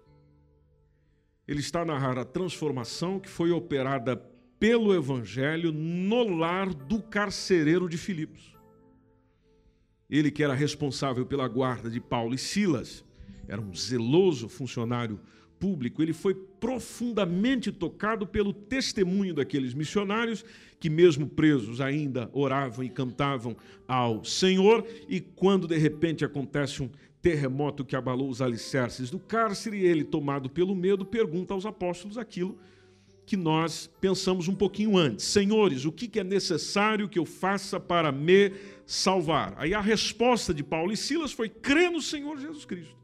ele 1.48 1.62
está 1.62 1.84
a 1.84 1.86
narrar 1.86 2.18
a 2.18 2.26
transformação 2.26 3.22
que 3.22 3.30
foi 3.30 3.52
operada 3.52 4.18
pelo 4.60 4.94
Evangelho 4.94 5.72
no 5.72 6.28
lar 6.28 6.74
do 6.74 7.02
carcereiro 7.02 7.88
de 7.88 7.98
Filipos. 7.98 8.59
Ele 10.10 10.32
que 10.32 10.44
era 10.44 10.54
responsável 10.54 11.26
pela 11.26 11.48
guarda 11.48 11.90
de 11.90 12.00
Paulo 12.00 12.34
e 12.34 12.38
Silas, 12.38 13.04
era 13.48 13.62
um 13.62 13.76
zeloso 13.76 14.50
funcionário 14.50 15.20
público, 15.60 16.02
ele 16.02 16.14
foi 16.14 16.34
profundamente 16.34 17.72
tocado 17.72 18.26
pelo 18.26 18.54
testemunho 18.54 19.34
daqueles 19.34 19.74
missionários 19.74 20.44
que, 20.80 20.90
mesmo 20.90 21.28
presos, 21.28 21.82
ainda 21.82 22.30
oravam 22.32 22.84
e 22.84 22.90
cantavam 22.90 23.56
ao 23.88 24.24
Senhor, 24.24 24.86
e 25.10 25.20
quando 25.20 25.68
de 25.68 25.78
repente 25.78 26.24
acontece 26.24 26.82
um 26.82 26.90
terremoto 27.22 27.84
que 27.84 27.96
abalou 27.96 28.30
os 28.30 28.42
alicerces 28.42 29.10
do 29.10 29.20
cárcere, 29.20 29.84
ele, 29.84 30.06
tomado 30.06 30.50
pelo 30.50 30.74
medo, 30.74 31.06
pergunta 31.06 31.54
aos 31.54 31.66
apóstolos 31.66 32.18
aquilo 32.18 32.58
que 33.30 33.38
nós 33.38 33.90
pensamos 34.02 34.48
um 34.48 34.56
pouquinho 34.56 34.98
antes: 34.98 35.26
Senhores, 35.26 35.86
o 35.86 35.92
que 35.92 36.20
é 36.20 36.24
necessário 36.24 37.08
que 37.08 37.20
eu 37.20 37.26
faça 37.26 37.80
para 37.80 38.12
me 38.12 38.52
salvar? 38.86 39.54
Aí 39.58 39.74
a 39.74 39.82
resposta 39.82 40.54
de 40.54 40.64
Paulo 40.64 40.92
e 40.92 40.98
Silas 40.98 41.32
foi: 41.32 41.48
crê 41.48 41.90
no 41.90 42.02
Senhor 42.02 42.38
Jesus 42.40 42.66
Cristo 42.66 43.00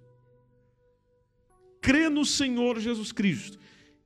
crê 1.86 2.10
no 2.10 2.25
Senhor 2.25 2.79
Jesus 2.79 3.12
Cristo 3.12 3.60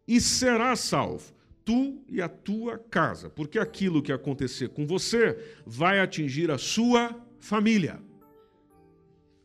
e 0.05 0.19
será 0.19 0.75
salvo, 0.75 1.31
tu 1.63 2.03
e 2.09 2.21
a 2.21 2.27
tua 2.27 2.77
casa, 2.77 3.29
porque 3.29 3.57
aquilo 3.57 4.03
que 4.03 4.11
acontecer 4.11 4.67
com 4.67 4.85
você 4.85 5.55
vai 5.65 6.01
atingir 6.01 6.51
a 6.51 6.57
sua 6.57 7.15
família. 7.39 8.01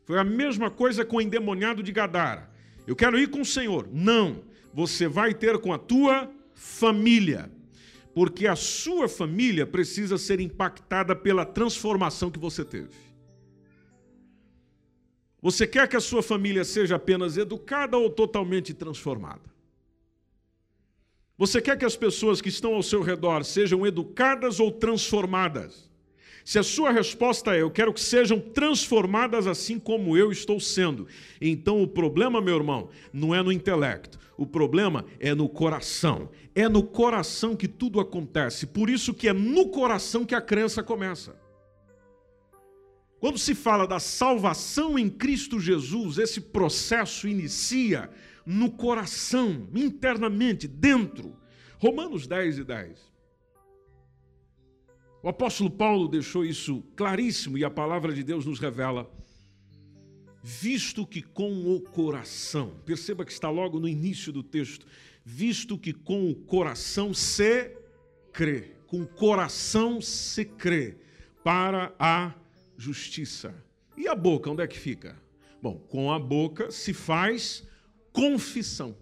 Foi 0.05 0.19
a 0.19 0.25
mesma 0.25 0.69
coisa 0.69 1.05
com 1.05 1.19
o 1.19 1.21
endemoniado 1.21 1.81
de 1.81 1.93
Gadara. 1.93 2.51
Eu 2.89 2.97
quero 2.97 3.17
ir 3.21 3.29
com 3.29 3.43
o 3.43 3.45
Senhor. 3.45 3.89
Não, 3.93 4.43
você 4.73 5.07
vai 5.07 5.33
ter 5.33 5.57
com 5.59 5.73
a 5.73 5.79
tua 5.79 6.29
família. 6.55 7.51
Porque 8.15 8.47
a 8.47 8.55
sua 8.55 9.09
família 9.09 9.67
precisa 9.67 10.17
ser 10.17 10.41
impactada 10.41 11.17
pela 11.17 11.45
transformação 11.45 12.31
que 12.31 12.39
você 12.39 12.65
teve. 12.65 12.95
Você 15.43 15.67
quer 15.67 15.87
que 15.89 15.97
a 15.97 16.01
sua 16.01 16.23
família 16.23 16.65
seja 16.65 16.97
apenas 16.97 17.37
educada 17.37 17.99
ou 17.99 18.09
totalmente 18.09 18.73
transformada? 18.73 19.53
Você 21.37 21.61
quer 21.61 21.77
que 21.77 21.85
as 21.85 21.97
pessoas 21.97 22.41
que 22.41 22.49
estão 22.49 22.75
ao 22.75 22.83
seu 22.83 23.03
redor 23.03 23.45
sejam 23.45 23.85
educadas 23.85 24.61
ou 24.61 24.71
transformadas? 24.71 25.91
Se 26.45 26.59
a 26.59 26.63
sua 26.63 26.93
resposta 26.93 27.57
é 27.57 27.63
eu 27.63 27.71
quero 27.71 27.93
que 27.93 28.01
sejam 28.01 28.39
transformadas 28.39 29.47
assim 29.47 29.79
como 29.79 30.17
eu 30.17 30.31
estou 30.31 30.61
sendo, 30.61 31.09
então 31.41 31.83
o 31.83 31.89
problema, 31.89 32.41
meu 32.41 32.57
irmão, 32.57 32.91
não 33.13 33.35
é 33.35 33.43
no 33.43 33.51
intelecto, 33.51 34.19
o 34.37 34.47
problema 34.47 35.05
é 35.21 35.35
no 35.35 35.49
coração. 35.49 36.31
É 36.55 36.69
no 36.69 36.83
coração 36.83 37.55
que 37.55 37.69
tudo 37.69 38.01
acontece. 38.01 38.67
Por 38.67 38.91
isso 38.91 39.15
que 39.15 39.29
é 39.29 39.33
no 39.33 39.69
coração 39.69 40.25
que 40.25 40.35
a 40.35 40.41
crença 40.41 40.83
começa. 40.83 41.41
Quando 43.21 43.39
se 43.39 43.55
fala 43.55 43.87
da 43.87 43.99
salvação 43.99 44.99
em 44.99 45.09
Cristo 45.09 45.59
Jesus, 45.59 46.19
esse 46.19 46.41
processo 46.41 47.27
inicia 47.27 48.11
no 48.45 48.71
coração, 48.71 49.67
internamente, 49.75 50.69
dentro. 50.69 51.37
Romanos 51.79 52.27
10 52.27 52.59
e 52.59 52.65
10. 52.65 53.15
O 55.23 55.29
apóstolo 55.29 55.71
Paulo 55.71 56.07
deixou 56.07 56.45
isso 56.45 56.83
claríssimo 56.95 57.57
e 57.57 57.65
a 57.65 57.71
palavra 57.71 58.13
de 58.13 58.23
Deus 58.23 58.45
nos 58.45 58.61
revela. 58.61 59.11
Visto 60.47 61.07
que 61.07 61.23
com 61.23 61.75
o 61.75 61.81
coração, 61.81 62.75
perceba 62.85 63.25
que 63.25 63.33
está 63.33 63.49
logo 63.49 63.81
no 63.81 63.89
início 63.89 64.31
do 64.31 64.43
texto, 64.43 64.87
visto 65.25 65.79
que 65.79 65.95
com 65.95 66.31
o 66.31 66.35
coração 66.35 67.15
se 67.15 67.75
crê, 68.31 68.77
com 68.87 69.01
o 69.01 69.07
coração 69.07 70.03
se 70.03 70.45
crê 70.45 70.99
para 71.43 71.95
a 71.99 72.35
justiça. 72.77 73.55
E 73.97 74.07
a 74.07 74.15
boca, 74.15 74.51
onde 74.51 74.63
é 74.63 74.67
que 74.67 74.79
fica? 74.79 75.19
Bom, 75.63 75.79
com 75.89 76.13
a 76.13 76.19
boca 76.19 76.71
se 76.71 76.93
faz 76.93 77.67
confissão. 78.13 78.95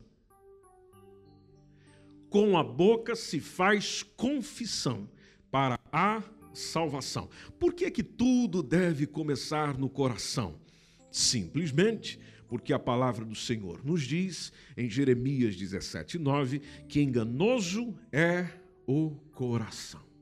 Com 2.30 2.56
a 2.56 2.62
boca 2.62 3.16
se 3.16 3.40
faz 3.40 4.04
confissão 4.04 5.10
para 5.50 5.76
a 5.90 6.22
salvação. 6.54 7.28
Por 7.58 7.74
que 7.74 7.90
que 7.90 8.04
tudo 8.04 8.62
deve 8.62 9.08
começar 9.08 9.76
no 9.76 9.90
coração? 9.90 10.61
Simplesmente 11.12 12.18
porque 12.48 12.72
a 12.72 12.78
palavra 12.80 13.24
do 13.24 13.36
Senhor 13.36 13.84
nos 13.84 14.02
diz 14.02 14.52
em 14.76 14.90
Jeremias 14.90 15.54
17:9 15.54 16.60
que 16.88 17.00
enganoso 17.00 17.94
é 18.10 18.48
o 18.84 19.10
coração 19.30 20.12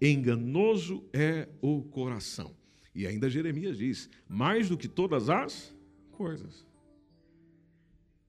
enganoso 0.00 1.04
é 1.12 1.48
o 1.60 1.82
coração. 1.82 2.54
E 2.94 3.06
ainda 3.06 3.28
Jeremias 3.28 3.78
diz: 3.78 4.08
mais 4.28 4.68
do 4.68 4.76
que 4.76 4.88
todas 4.88 5.28
as 5.28 5.74
coisas. 6.12 6.66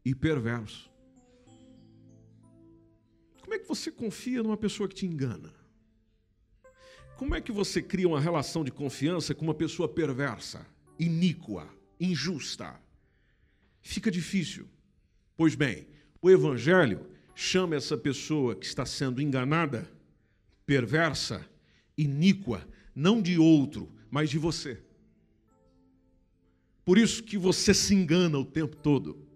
E 0.04 0.15
perverso. 0.15 0.89
Como 3.41 3.54
é 3.54 3.60
que 3.60 3.67
você 3.67 3.91
confia 3.91 4.43
numa 4.43 4.58
pessoa 4.58 4.88
que 4.88 4.96
te 4.96 5.06
engana? 5.06 5.54
Como 7.17 7.34
é 7.34 7.41
que 7.41 7.51
você 7.51 7.82
cria 7.82 8.08
uma 8.08 8.21
relação 8.21 8.63
de 8.63 8.71
confiança 8.71 9.34
com 9.34 9.43
uma 9.43 9.53
pessoa 9.56 9.89
perversa, 9.89 10.67
iníqua, 10.99 11.67
injusta? 11.99 12.80
Fica 13.82 14.12
difícil. 14.12 14.67
Pois 15.36 15.56
bem, 15.56 15.88
o 16.21 16.30
Evangelho 16.30 17.08
chama 17.34 17.75
essa 17.75 17.97
pessoa 17.97 18.56
que 18.56 18.65
está 18.65 18.86
sendo 18.86 19.21
enganada, 19.21 19.89
perversa, 20.65 21.47
iníqua, 21.97 22.67
não 22.93 23.21
de 23.21 23.39
outro, 23.39 23.91
mas 24.12 24.30
de 24.30 24.38
você. 24.38 24.80
Por 26.84 26.97
isso 26.97 27.23
que 27.23 27.38
você 27.38 27.73
se 27.73 27.93
engana 27.93 28.38
o 28.38 28.45
tempo 28.45 28.75
todo. 28.75 29.27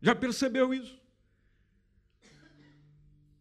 Já 0.00 0.14
percebeu 0.14 0.72
isso? 0.74 0.99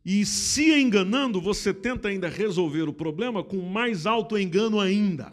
E 0.04 0.26
se 0.26 0.74
enganando, 0.80 1.42
você 1.42 1.74
tenta 1.74 2.08
ainda 2.08 2.30
resolver 2.30 2.84
o 2.84 2.94
problema 2.94 3.44
com 3.44 3.58
mais 3.58 4.06
alto 4.06 4.38
engano 4.38 4.80
ainda. 4.80 5.32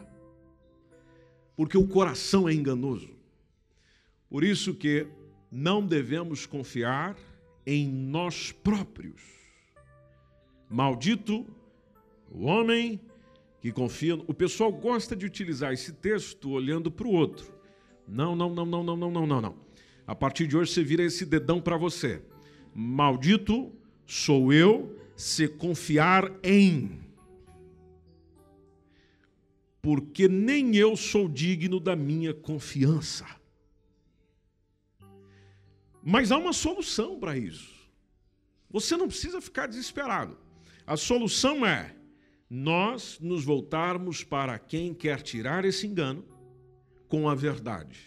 Porque 1.57 1.79
o 1.79 1.87
coração 1.87 2.48
é 2.48 2.52
enganoso. 2.52 3.11
Por 4.29 4.44
isso 4.44 4.74
que 4.74 5.07
não 5.50 5.87
devemos 5.87 6.44
confiar 6.44 7.16
em 7.64 7.88
nós 7.88 8.52
próprios. 8.52 9.22
Maldito 10.68 11.46
o 12.31 12.44
homem 12.44 13.00
que 13.61 13.72
confia. 13.72 14.14
O 14.14 14.35
pessoal 14.35 14.72
gosta 14.72 15.16
de 15.16 15.24
utilizar 15.24 15.72
esse 15.72 15.92
texto 15.92 16.50
olhando 16.50 16.90
para 16.90 17.07
o 17.07 17.12
outro. 17.12 17.52
Não, 18.07 18.37
não, 18.37 18.55
não, 18.55 18.66
não, 18.66 18.85
não, 18.85 18.96
não, 18.96 19.26
não, 19.26 19.40
não, 19.40 19.57
A 20.07 20.14
partir 20.14 20.46
de 20.46 20.57
hoje 20.57 20.72
você 20.72 20.85
vira 20.85 21.02
esse 21.02 21.24
dedão 21.24 21.61
para 21.61 21.76
você. 21.76 22.22
Maldito 22.74 23.72
sou 24.06 24.52
eu 24.52 24.98
se 25.16 25.48
confiar 25.48 26.30
em. 26.42 27.00
Porque 29.82 30.28
nem 30.28 30.76
eu 30.76 30.96
sou 30.96 31.28
digno 31.28 31.78
da 31.78 31.94
minha 31.94 32.34
confiança. 32.34 33.26
Mas 36.02 36.30
há 36.30 36.38
uma 36.38 36.52
solução 36.52 37.18
para 37.18 37.36
isso. 37.36 37.74
Você 38.70 38.96
não 38.96 39.08
precisa 39.08 39.40
ficar 39.40 39.66
desesperado. 39.66 40.38
A 40.86 40.96
solução 40.96 41.66
é 41.66 41.96
nós 42.48 43.18
nos 43.20 43.44
voltarmos 43.44 44.22
para 44.22 44.58
quem 44.58 44.94
quer 44.94 45.20
tirar 45.20 45.64
esse 45.64 45.86
engano 45.86 46.24
com 47.08 47.28
a 47.28 47.34
verdade. 47.34 47.98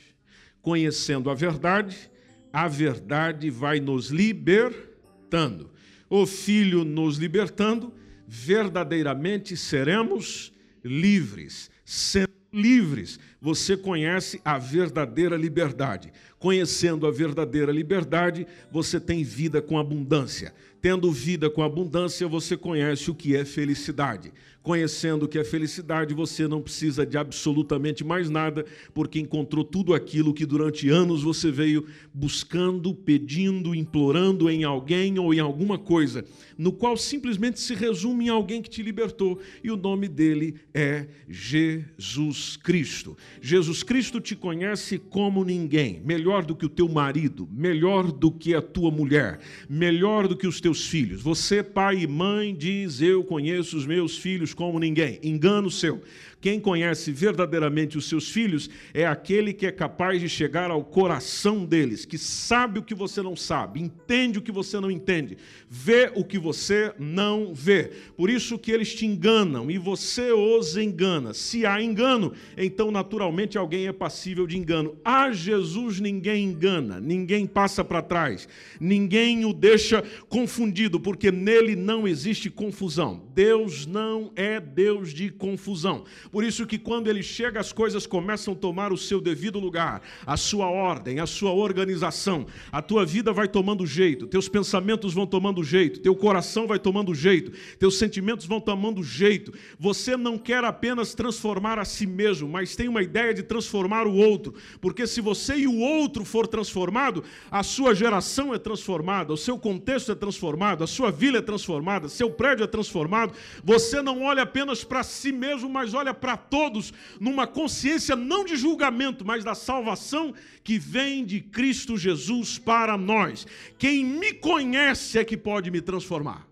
Conhecendo 0.61 1.29
a 1.29 1.33
verdade, 1.33 2.09
a 2.51 2.67
verdade 2.67 3.49
vai 3.49 3.79
nos 3.79 4.07
libertando. 4.07 5.71
O 6.09 6.25
Filho 6.25 6.83
nos 6.83 7.17
libertando, 7.17 7.93
verdadeiramente 8.27 9.55
seremos 9.55 10.51
livres. 10.83 11.69
Sendo 11.85 12.29
livres, 12.51 13.19
você 13.39 13.77
conhece 13.77 14.41
a 14.43 14.57
verdadeira 14.57 15.37
liberdade. 15.37 16.11
Conhecendo 16.39 17.05
a 17.05 17.11
verdadeira 17.11 17.71
liberdade, 17.71 18.47
você 18.71 18.99
tem 18.99 19.23
vida 19.23 19.61
com 19.61 19.77
abundância. 19.77 20.53
Tendo 20.81 21.11
vida 21.11 21.49
com 21.49 21.61
abundância, 21.61 22.27
você 22.27 22.57
conhece 22.57 23.11
o 23.11 23.15
que 23.15 23.35
é 23.35 23.45
felicidade. 23.45 24.31
Conhecendo 24.69 25.27
que 25.27 25.39
é 25.39 25.43
felicidade, 25.43 26.13
você 26.13 26.47
não 26.47 26.61
precisa 26.61 27.03
de 27.03 27.17
absolutamente 27.17 28.03
mais 28.03 28.29
nada, 28.29 28.63
porque 28.93 29.19
encontrou 29.19 29.63
tudo 29.63 29.95
aquilo 29.95 30.31
que 30.31 30.45
durante 30.45 30.87
anos 30.89 31.23
você 31.23 31.49
veio 31.49 31.87
buscando, 32.13 32.93
pedindo, 32.93 33.73
implorando 33.73 34.47
em 34.47 34.63
alguém 34.63 35.17
ou 35.17 35.33
em 35.33 35.39
alguma 35.39 35.79
coisa, 35.79 36.23
no 36.55 36.71
qual 36.71 36.95
simplesmente 36.95 37.59
se 37.59 37.73
resume 37.73 38.25
em 38.25 38.29
alguém 38.29 38.61
que 38.61 38.69
te 38.69 38.83
libertou, 38.83 39.39
e 39.63 39.71
o 39.71 39.75
nome 39.75 40.07
dele 40.07 40.53
é 40.71 41.07
Jesus 41.27 42.55
Cristo. 42.55 43.17
Jesus 43.41 43.81
Cristo 43.81 44.21
te 44.21 44.35
conhece 44.35 44.99
como 44.99 45.43
ninguém, 45.43 45.99
melhor 46.05 46.45
do 46.45 46.55
que 46.55 46.67
o 46.67 46.69
teu 46.69 46.87
marido, 46.87 47.49
melhor 47.51 48.11
do 48.11 48.31
que 48.31 48.53
a 48.53 48.61
tua 48.61 48.91
mulher, 48.91 49.39
melhor 49.67 50.27
do 50.27 50.37
que 50.37 50.45
os 50.45 50.61
teus 50.61 50.85
filhos. 50.85 51.23
Você, 51.23 51.63
pai 51.63 52.03
e 52.03 52.07
mãe, 52.07 52.53
diz: 52.53 53.01
Eu 53.01 53.23
conheço 53.23 53.75
os 53.75 53.87
meus 53.87 54.15
filhos 54.15 54.53
como 54.59 54.77
ninguém. 54.77 55.21
Engano 55.23 55.71
seu. 55.71 56.01
Quem 56.41 56.59
conhece 56.59 57.11
verdadeiramente 57.11 57.97
os 57.97 58.07
seus 58.07 58.29
filhos 58.29 58.69
é 58.93 59.05
aquele 59.05 59.51
que 59.51 59.65
é 59.65 59.71
capaz 59.71 60.21
de 60.21 60.29
chegar 60.29 60.71
ao 60.71 60.83
coração 60.85 61.65
deles, 61.65 62.05
que 62.05 62.17
sabe 62.17 62.79
o 62.79 62.83
que 62.83 62.95
você 62.95 63.21
não 63.21 63.35
sabe, 63.35 63.81
entende 63.81 64.39
o 64.39 64.41
que 64.41 64.51
você 64.51 64.79
não 64.79 64.89
entende, 64.89 65.37
vê 65.69 66.11
o 66.15 66.23
que 66.23 66.39
você 66.39 66.93
não 66.97 67.53
vê. 67.53 67.91
Por 68.15 68.29
isso 68.29 68.57
que 68.57 68.71
eles 68.71 68.93
te 68.95 69.05
enganam 69.05 69.69
e 69.69 69.77
você 69.77 70.31
os 70.31 70.77
engana. 70.77 71.33
Se 71.33 71.65
há 71.65 71.81
engano, 71.81 72.33
então 72.57 72.89
naturalmente 72.89 73.57
alguém 73.57 73.87
é 73.87 73.93
passível 73.93 74.47
de 74.47 74.57
engano. 74.57 74.95
A 75.03 75.31
Jesus 75.31 75.99
ninguém 75.99 76.45
engana, 76.45 77.01
ninguém 77.01 77.45
passa 77.45 77.83
para 77.83 78.01
trás, 78.01 78.47
ninguém 78.79 79.43
o 79.43 79.53
deixa 79.53 80.01
confundido, 80.29 81.01
porque 81.01 81.31
nele 81.31 81.75
não 81.75 82.07
existe 82.07 82.49
confusão. 82.49 83.21
Deus 83.35 83.85
não 83.85 84.31
é 84.39 84.57
Deus 84.57 85.13
de 85.13 85.29
confusão. 85.29 86.05
Por 86.31 86.45
isso 86.45 86.65
que 86.65 86.79
quando 86.79 87.09
ele 87.09 87.21
chega, 87.21 87.59
as 87.59 87.73
coisas 87.73 88.07
começam 88.07 88.53
a 88.53 88.57
tomar 88.57 88.93
o 88.93 88.97
seu 88.97 89.19
devido 89.19 89.59
lugar, 89.59 90.01
a 90.25 90.37
sua 90.37 90.67
ordem, 90.67 91.19
a 91.19 91.25
sua 91.25 91.51
organização. 91.51 92.47
A 92.71 92.81
tua 92.81 93.05
vida 93.05 93.33
vai 93.33 93.49
tomando 93.49 93.85
jeito, 93.85 94.27
teus 94.27 94.47
pensamentos 94.47 95.13
vão 95.13 95.27
tomando 95.27 95.61
jeito, 95.61 95.99
teu 95.99 96.15
coração 96.15 96.65
vai 96.65 96.79
tomando 96.79 97.13
jeito, 97.13 97.51
teus 97.77 97.97
sentimentos 97.97 98.45
vão 98.45 98.61
tomando 98.61 99.03
jeito. 99.03 99.53
Você 99.77 100.15
não 100.15 100.37
quer 100.37 100.63
apenas 100.63 101.13
transformar 101.13 101.77
a 101.77 101.83
si 101.83 102.07
mesmo, 102.07 102.47
mas 102.47 102.77
tem 102.77 102.87
uma 102.87 103.03
ideia 103.03 103.33
de 103.33 103.43
transformar 103.43 104.07
o 104.07 104.15
outro, 104.15 104.53
porque 104.79 105.05
se 105.05 105.19
você 105.19 105.57
e 105.57 105.67
o 105.67 105.79
outro 105.79 106.23
for 106.23 106.47
transformado, 106.47 107.25
a 107.51 107.61
sua 107.61 107.93
geração 107.93 108.53
é 108.53 108.57
transformada, 108.57 109.33
o 109.33 109.37
seu 109.37 109.59
contexto 109.59 110.13
é 110.13 110.15
transformado, 110.15 110.81
a 110.81 110.87
sua 110.87 111.11
vila 111.11 111.39
é 111.39 111.41
transformada, 111.41 112.07
seu 112.07 112.31
prédio 112.31 112.63
é 112.63 112.67
transformado. 112.67 113.33
Você 113.65 114.01
não 114.01 114.28
olha 114.29 114.43
apenas 114.43 114.83
para 114.83 115.03
si 115.03 115.31
mesmo, 115.31 115.69
mas 115.69 115.93
olha 115.93 116.13
para 116.13 116.37
todos 116.37 116.93
numa 117.19 117.45
consciência 117.45 118.15
não 118.15 118.45
de 118.45 118.55
julgamento, 118.55 119.25
mas 119.25 119.43
da 119.43 119.53
salvação 119.53 120.33
que 120.63 120.79
vem 120.79 121.25
de 121.25 121.41
Cristo 121.41 121.97
Jesus 121.97 122.57
para 122.57 122.97
nós. 122.97 123.45
Quem 123.77 124.05
me 124.05 124.33
conhece 124.33 125.19
é 125.19 125.25
que 125.25 125.37
pode 125.37 125.69
me 125.69 125.81
transformar. 125.81 126.47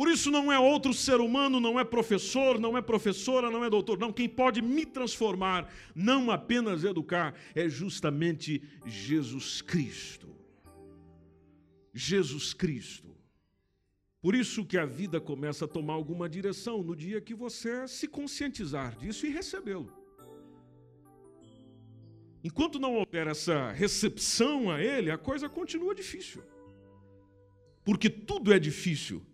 Por 0.00 0.08
isso 0.08 0.30
não 0.30 0.50
é 0.50 0.58
outro 0.58 0.94
ser 0.94 1.20
humano, 1.20 1.60
não 1.60 1.78
é 1.78 1.84
professor, 1.84 2.58
não 2.58 2.74
é 2.74 2.80
professora, 2.80 3.50
não 3.50 3.62
é 3.62 3.68
doutor. 3.68 3.98
Não, 3.98 4.10
quem 4.10 4.26
pode 4.26 4.62
me 4.62 4.86
transformar, 4.86 5.70
não 5.94 6.30
apenas 6.30 6.84
educar, 6.84 7.34
é 7.54 7.68
justamente 7.68 8.62
Jesus 8.86 9.60
Cristo. 9.60 10.34
Jesus 11.92 12.54
Cristo. 12.54 13.10
Por 14.22 14.34
isso 14.34 14.66
que 14.66 14.76
a 14.76 14.84
vida 14.84 15.18
começa 15.20 15.64
a 15.64 15.68
tomar 15.68 15.94
alguma 15.94 16.28
direção 16.28 16.82
no 16.82 16.94
dia 16.94 17.20
que 17.20 17.34
você 17.34 17.88
se 17.88 18.06
conscientizar 18.06 18.96
disso 18.98 19.26
e 19.26 19.30
recebê-lo. 19.30 19.90
Enquanto 22.44 22.78
não 22.78 22.94
houver 22.96 23.26
essa 23.26 23.70
recepção 23.70 24.70
a 24.70 24.82
ele, 24.82 25.10
a 25.10 25.18
coisa 25.18 25.48
continua 25.48 25.94
difícil. 25.94 26.42
Porque 27.84 28.10
tudo 28.10 28.52
é 28.52 28.58
difícil 28.58 29.24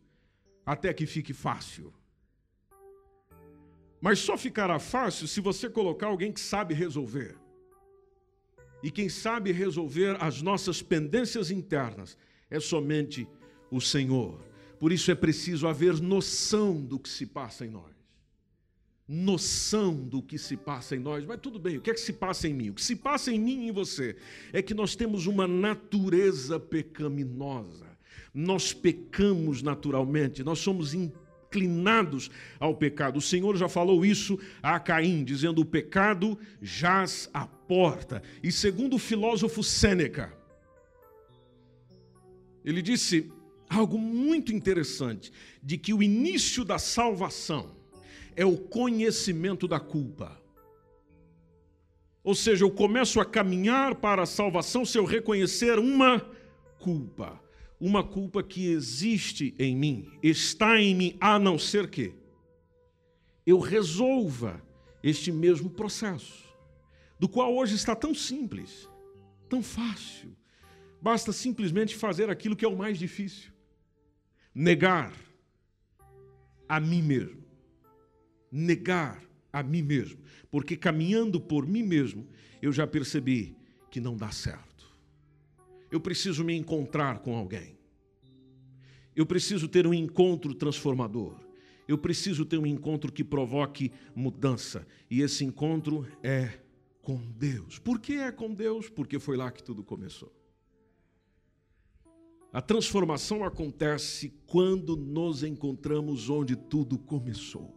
até 0.64 0.92
que 0.92 1.06
fique 1.06 1.32
fácil. 1.32 1.92
Mas 4.00 4.20
só 4.20 4.36
ficará 4.36 4.78
fácil 4.78 5.26
se 5.26 5.40
você 5.40 5.68
colocar 5.68 6.06
alguém 6.06 6.32
que 6.32 6.40
sabe 6.40 6.74
resolver. 6.74 7.36
E 8.82 8.90
quem 8.90 9.08
sabe 9.08 9.50
resolver 9.50 10.16
as 10.20 10.42
nossas 10.42 10.80
pendências 10.80 11.50
internas 11.50 12.16
é 12.48 12.60
somente 12.60 13.26
o 13.70 13.80
Senhor. 13.80 14.55
Por 14.78 14.92
isso 14.92 15.10
é 15.10 15.14
preciso 15.14 15.66
haver 15.66 16.00
noção 16.00 16.80
do 16.80 16.98
que 16.98 17.08
se 17.08 17.26
passa 17.26 17.64
em 17.64 17.70
nós. 17.70 17.94
Noção 19.08 19.94
do 19.94 20.20
que 20.20 20.36
se 20.36 20.56
passa 20.56 20.96
em 20.96 20.98
nós. 20.98 21.24
Mas 21.24 21.40
tudo 21.40 21.58
bem, 21.58 21.78
o 21.78 21.80
que 21.80 21.90
é 21.90 21.94
que 21.94 22.00
se 22.00 22.12
passa 22.12 22.48
em 22.48 22.54
mim? 22.54 22.70
O 22.70 22.74
que 22.74 22.82
se 22.82 22.96
passa 22.96 23.32
em 23.32 23.38
mim 23.38 23.64
e 23.64 23.68
em 23.68 23.72
você 23.72 24.16
é 24.52 24.60
que 24.60 24.74
nós 24.74 24.96
temos 24.96 25.26
uma 25.26 25.46
natureza 25.46 26.58
pecaminosa. 26.58 27.86
Nós 28.34 28.72
pecamos 28.72 29.62
naturalmente, 29.62 30.42
nós 30.42 30.58
somos 30.58 30.92
inclinados 30.92 32.30
ao 32.58 32.74
pecado. 32.74 33.18
O 33.18 33.22
Senhor 33.22 33.56
já 33.56 33.68
falou 33.68 34.04
isso 34.04 34.38
a 34.62 34.78
Caim, 34.80 35.24
dizendo: 35.24 35.62
o 35.62 35.64
pecado 35.64 36.38
jaz 36.60 37.30
à 37.32 37.46
porta. 37.46 38.22
E 38.42 38.50
segundo 38.52 38.96
o 38.96 38.98
filósofo 38.98 39.62
Sêneca, 39.62 40.36
ele 42.64 42.82
disse: 42.82 43.32
algo 43.68 43.98
muito 43.98 44.52
interessante, 44.52 45.32
de 45.62 45.76
que 45.76 45.92
o 45.92 46.02
início 46.02 46.64
da 46.64 46.78
salvação 46.78 47.74
é 48.34 48.44
o 48.44 48.56
conhecimento 48.56 49.66
da 49.66 49.80
culpa. 49.80 50.40
Ou 52.22 52.34
seja, 52.34 52.64
eu 52.64 52.70
começo 52.70 53.20
a 53.20 53.24
caminhar 53.24 53.94
para 53.96 54.22
a 54.22 54.26
salvação 54.26 54.84
se 54.84 54.98
eu 54.98 55.04
reconhecer 55.04 55.78
uma 55.78 56.20
culpa. 56.78 57.40
Uma 57.78 58.02
culpa 58.02 58.42
que 58.42 58.68
existe 58.68 59.54
em 59.58 59.76
mim, 59.76 60.10
está 60.22 60.80
em 60.80 60.94
mim, 60.94 61.16
a 61.20 61.38
não 61.38 61.58
ser 61.58 61.90
que 61.90 62.14
eu 63.44 63.58
resolva 63.58 64.62
este 65.02 65.30
mesmo 65.30 65.68
processo, 65.68 66.42
do 67.20 67.28
qual 67.28 67.54
hoje 67.54 67.74
está 67.74 67.94
tão 67.94 68.14
simples, 68.14 68.88
tão 69.46 69.62
fácil. 69.62 70.34
Basta 71.02 71.32
simplesmente 71.32 71.94
fazer 71.94 72.30
aquilo 72.30 72.56
que 72.56 72.64
é 72.64 72.68
o 72.68 72.78
mais 72.78 72.98
difícil 72.98 73.52
negar 74.56 75.12
a 76.66 76.80
mim 76.80 77.02
mesmo. 77.02 77.44
Negar 78.50 79.22
a 79.52 79.62
mim 79.62 79.82
mesmo. 79.82 80.18
Porque 80.50 80.78
caminhando 80.78 81.38
por 81.38 81.66
mim 81.66 81.82
mesmo, 81.82 82.26
eu 82.62 82.72
já 82.72 82.86
percebi 82.86 83.54
que 83.90 84.00
não 84.00 84.16
dá 84.16 84.30
certo. 84.30 84.96
Eu 85.90 86.00
preciso 86.00 86.42
me 86.42 86.56
encontrar 86.56 87.18
com 87.18 87.36
alguém. 87.36 87.76
Eu 89.14 89.26
preciso 89.26 89.68
ter 89.68 89.86
um 89.86 89.92
encontro 89.92 90.54
transformador. 90.54 91.38
Eu 91.86 91.98
preciso 91.98 92.46
ter 92.46 92.56
um 92.58 92.66
encontro 92.66 93.12
que 93.12 93.22
provoque 93.22 93.92
mudança. 94.14 94.86
E 95.10 95.20
esse 95.20 95.44
encontro 95.44 96.08
é 96.22 96.60
com 97.02 97.18
Deus. 97.32 97.78
Por 97.78 98.00
que 98.00 98.14
é 98.14 98.32
com 98.32 98.54
Deus? 98.54 98.88
Porque 98.88 99.18
foi 99.18 99.36
lá 99.36 99.52
que 99.52 99.62
tudo 99.62 99.84
começou. 99.84 100.34
A 102.56 102.62
transformação 102.62 103.44
acontece 103.44 104.32
quando 104.46 104.96
nos 104.96 105.42
encontramos 105.42 106.30
onde 106.30 106.56
tudo 106.56 106.96
começou. 106.96 107.76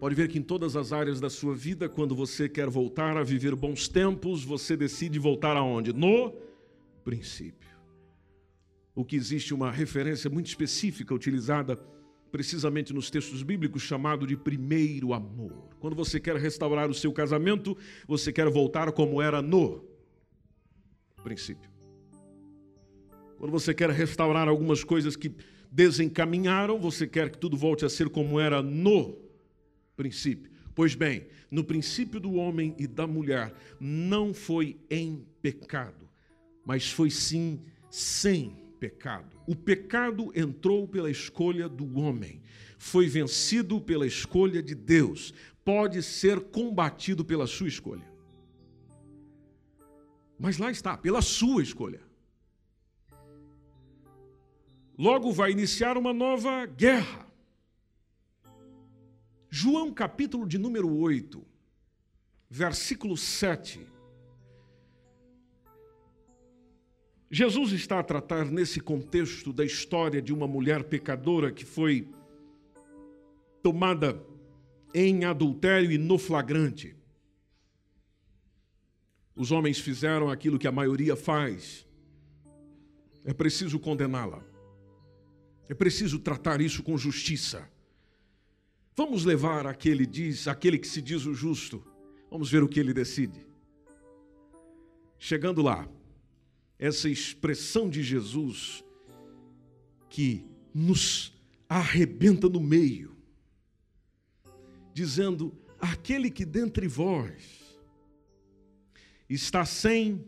Pode 0.00 0.14
ver 0.14 0.28
que 0.28 0.38
em 0.38 0.42
todas 0.42 0.76
as 0.76 0.94
áreas 0.94 1.20
da 1.20 1.28
sua 1.28 1.54
vida, 1.54 1.90
quando 1.90 2.16
você 2.16 2.48
quer 2.48 2.70
voltar 2.70 3.18
a 3.18 3.22
viver 3.22 3.54
bons 3.54 3.88
tempos, 3.88 4.44
você 4.44 4.78
decide 4.78 5.18
voltar 5.18 5.58
aonde? 5.58 5.92
No 5.92 6.32
princípio. 7.04 7.68
O 8.94 9.04
que 9.04 9.14
existe 9.14 9.52
uma 9.52 9.70
referência 9.70 10.30
muito 10.30 10.46
específica 10.46 11.14
utilizada 11.14 11.76
precisamente 12.30 12.94
nos 12.94 13.10
textos 13.10 13.42
bíblicos 13.42 13.82
chamado 13.82 14.26
de 14.26 14.38
primeiro 14.38 15.12
amor. 15.12 15.68
Quando 15.78 15.94
você 15.94 16.18
quer 16.18 16.36
restaurar 16.36 16.88
o 16.88 16.94
seu 16.94 17.12
casamento, 17.12 17.76
você 18.08 18.32
quer 18.32 18.48
voltar 18.48 18.90
como 18.92 19.20
era 19.20 19.42
no 19.42 19.84
princípio. 21.22 21.71
Quando 23.42 23.50
você 23.50 23.74
quer 23.74 23.90
restaurar 23.90 24.46
algumas 24.46 24.84
coisas 24.84 25.16
que 25.16 25.34
desencaminharam, 25.68 26.78
você 26.78 27.08
quer 27.08 27.28
que 27.28 27.36
tudo 27.36 27.56
volte 27.56 27.84
a 27.84 27.88
ser 27.88 28.08
como 28.08 28.38
era 28.38 28.62
no 28.62 29.18
princípio. 29.96 30.48
Pois 30.76 30.94
bem, 30.94 31.26
no 31.50 31.64
princípio 31.64 32.20
do 32.20 32.34
homem 32.34 32.72
e 32.78 32.86
da 32.86 33.04
mulher 33.04 33.52
não 33.80 34.32
foi 34.32 34.78
em 34.88 35.26
pecado, 35.42 36.08
mas 36.64 36.92
foi 36.92 37.10
sim 37.10 37.60
sem 37.90 38.56
pecado. 38.78 39.36
O 39.44 39.56
pecado 39.56 40.30
entrou 40.36 40.86
pela 40.86 41.10
escolha 41.10 41.68
do 41.68 41.98
homem, 41.98 42.40
foi 42.78 43.08
vencido 43.08 43.80
pela 43.80 44.06
escolha 44.06 44.62
de 44.62 44.76
Deus, 44.76 45.34
pode 45.64 46.00
ser 46.04 46.38
combatido 46.38 47.24
pela 47.24 47.48
sua 47.48 47.66
escolha. 47.66 48.06
Mas 50.38 50.58
lá 50.58 50.70
está, 50.70 50.96
pela 50.96 51.20
sua 51.20 51.60
escolha 51.60 52.11
logo 54.96 55.32
vai 55.32 55.50
iniciar 55.52 55.96
uma 55.96 56.12
nova 56.12 56.66
guerra. 56.66 57.26
João, 59.48 59.92
capítulo 59.92 60.46
de 60.46 60.58
número 60.58 60.94
8, 60.94 61.44
versículo 62.48 63.16
7. 63.16 63.86
Jesus 67.30 67.72
está 67.72 67.98
a 67.98 68.02
tratar 68.02 68.44
nesse 68.46 68.80
contexto 68.80 69.52
da 69.52 69.64
história 69.64 70.20
de 70.20 70.32
uma 70.32 70.46
mulher 70.46 70.84
pecadora 70.84 71.50
que 71.50 71.64
foi 71.64 72.08
tomada 73.62 74.22
em 74.92 75.24
adultério 75.24 75.90
e 75.90 75.96
no 75.96 76.18
flagrante. 76.18 76.94
Os 79.34 79.50
homens 79.50 79.78
fizeram 79.78 80.28
aquilo 80.28 80.58
que 80.58 80.68
a 80.68 80.72
maioria 80.72 81.16
faz. 81.16 81.86
É 83.24 83.32
preciso 83.32 83.78
condená-la. 83.78 84.51
É 85.72 85.74
preciso 85.74 86.18
tratar 86.18 86.60
isso 86.60 86.82
com 86.82 86.98
justiça. 86.98 87.66
Vamos 88.94 89.24
levar 89.24 89.66
aquele 89.66 90.04
diz, 90.04 90.46
aquele 90.46 90.78
que 90.78 90.86
se 90.86 91.00
diz 91.00 91.24
o 91.24 91.32
justo. 91.32 91.82
Vamos 92.30 92.50
ver 92.50 92.62
o 92.62 92.68
que 92.68 92.78
ele 92.78 92.92
decide. 92.92 93.46
Chegando 95.18 95.62
lá, 95.62 95.88
essa 96.78 97.08
expressão 97.08 97.88
de 97.88 98.02
Jesus 98.02 98.84
que 100.10 100.44
nos 100.74 101.32
arrebenta 101.66 102.50
no 102.50 102.60
meio, 102.60 103.16
dizendo: 104.92 105.58
aquele 105.80 106.30
que 106.30 106.44
dentre 106.44 106.86
vós 106.86 107.78
está 109.26 109.64
sem 109.64 110.22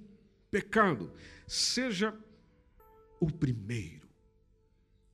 pecado, 0.50 1.12
seja 1.46 2.18
o 3.20 3.30
primeiro 3.30 4.03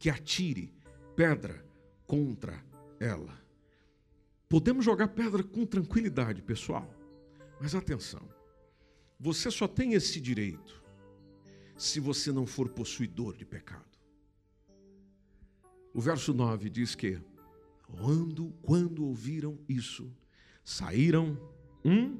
que 0.00 0.08
atire 0.08 0.72
pedra 1.14 1.62
contra 2.06 2.64
ela. 2.98 3.38
Podemos 4.48 4.82
jogar 4.82 5.08
pedra 5.08 5.44
com 5.44 5.66
tranquilidade, 5.66 6.40
pessoal, 6.40 6.92
mas 7.60 7.74
atenção, 7.74 8.26
você 9.18 9.50
só 9.50 9.68
tem 9.68 9.92
esse 9.92 10.18
direito 10.18 10.82
se 11.76 12.00
você 12.00 12.32
não 12.32 12.46
for 12.46 12.70
possuidor 12.70 13.36
de 13.36 13.44
pecado. 13.44 13.84
O 15.92 16.00
verso 16.00 16.32
9 16.32 16.70
diz 16.70 16.94
que, 16.94 17.20
quando, 17.86 18.52
quando 18.62 19.04
ouviram 19.04 19.58
isso, 19.68 20.10
saíram 20.64 21.38
um 21.84 22.18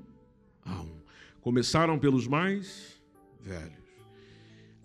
a 0.63 0.83
um. 0.83 1.01
Começaram 1.41 1.99
pelos 1.99 2.29
mais 2.29 3.03
velhos, 3.41 3.89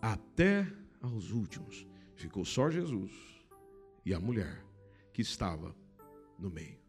até 0.01 0.65
aos 1.01 1.31
últimos. 1.31 1.85
Ficou 2.15 2.45
só 2.45 2.69
Jesus 2.69 3.11
e 4.05 4.13
a 4.13 4.19
mulher 4.19 4.63
que 5.11 5.21
estava 5.21 5.75
no 6.39 6.49
meio. 6.49 6.79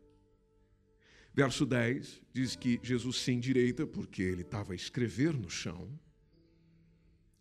Verso 1.34 1.66
10 1.66 2.22
diz 2.32 2.56
que 2.56 2.80
Jesus 2.82 3.18
se 3.18 3.32
endireita 3.32 3.86
porque 3.86 4.22
ele 4.22 4.42
estava 4.42 4.72
a 4.72 4.76
escrever 4.76 5.34
no 5.34 5.50
chão, 5.50 5.88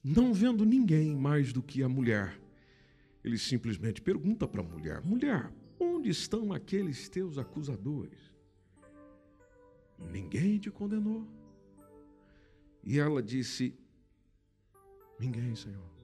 não 0.04 0.34
vendo 0.34 0.66
ninguém 0.66 1.16
mais 1.16 1.54
do 1.54 1.64
que 1.64 1.82
a 1.82 1.88
mulher. 1.88 2.40
Ele 3.24 3.38
simplesmente 3.38 4.02
pergunta 4.02 4.48
para 4.48 4.62
a 4.62 4.64
mulher: 4.64 5.02
Mulher, 5.02 5.52
onde 5.80 6.10
estão 6.10 6.52
aqueles 6.52 7.08
teus 7.08 7.38
acusadores? 7.38 8.36
Ninguém 10.12 10.60
te 10.60 10.70
condenou. 10.70 11.26
E 12.84 13.00
ela 13.00 13.24
disse: 13.24 13.74
Ninguém, 15.20 15.56
Senhor. 15.56 15.95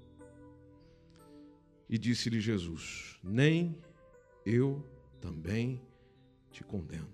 E 1.92 1.98
disse-lhe 1.98 2.40
Jesus: 2.40 3.20
Nem 3.22 3.78
eu 4.46 4.82
também 5.20 5.82
te 6.50 6.64
condeno. 6.64 7.14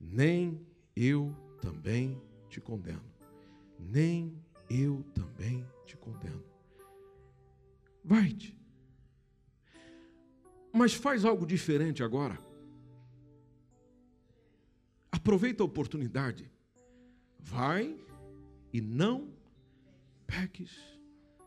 Nem 0.00 0.66
eu 0.96 1.32
também 1.62 2.20
te 2.48 2.60
condeno. 2.60 3.04
Nem 3.78 4.36
eu 4.68 5.04
também 5.14 5.64
te 5.86 5.96
condeno. 5.96 6.42
Vai-te. 8.04 8.58
Mas 10.72 10.92
faz 10.92 11.24
algo 11.24 11.46
diferente 11.46 12.02
agora. 12.02 12.38
Aproveita 15.12 15.62
a 15.62 15.66
oportunidade. 15.66 16.50
Vai 17.38 17.96
e 18.72 18.80
não 18.80 19.32
peques 20.26 20.76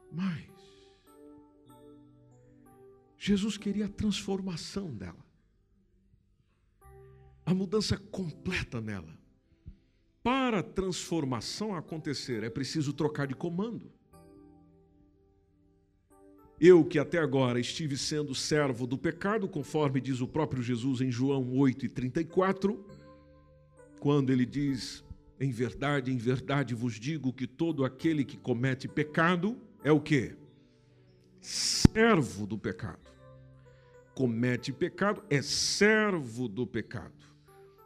mais. 0.10 0.53
Jesus 3.26 3.58
queria 3.58 3.86
a 3.86 3.90
transformação 3.90 4.94
dela, 4.94 5.26
a 7.46 7.54
mudança 7.54 7.96
completa 7.96 8.82
nela. 8.82 9.18
Para 10.22 10.60
a 10.60 10.64
transformação 10.64 11.74
acontecer, 11.74 12.44
é 12.44 12.50
preciso 12.50 12.92
trocar 12.92 13.26
de 13.26 13.34
comando. 13.34 13.90
Eu 16.60 16.84
que 16.84 17.00
até 17.00 17.18
agora 17.18 17.62
estive 17.62 17.96
sendo 17.96 18.36
servo 18.36 18.86
do 18.86 18.98
pecado, 18.98 19.48
conforme 19.48 20.02
diz 20.02 20.20
o 20.20 20.28
próprio 20.28 20.62
Jesus 20.62 21.00
em 21.00 21.10
João 21.10 21.50
8 21.56 21.86
e 21.86 21.90
34, 21.90 22.86
quando 24.02 24.34
ele 24.34 24.46
diz: 24.46 25.02
em 25.40 25.50
verdade, 25.50 26.12
em 26.12 26.18
verdade 26.18 26.76
vos 26.76 27.00
digo 27.00 27.32
que 27.32 27.48
todo 27.48 27.86
aquele 27.86 28.26
que 28.26 28.36
comete 28.36 28.86
pecado 28.86 29.58
é 29.82 29.94
o 29.94 30.02
quê? 30.02 30.36
Servo 31.40 32.46
do 32.46 32.58
pecado. 32.58 33.13
Comete 34.14 34.72
pecado 34.72 35.24
é 35.30 35.42
servo 35.42 36.48
do 36.48 36.68
pecado. 36.68 37.26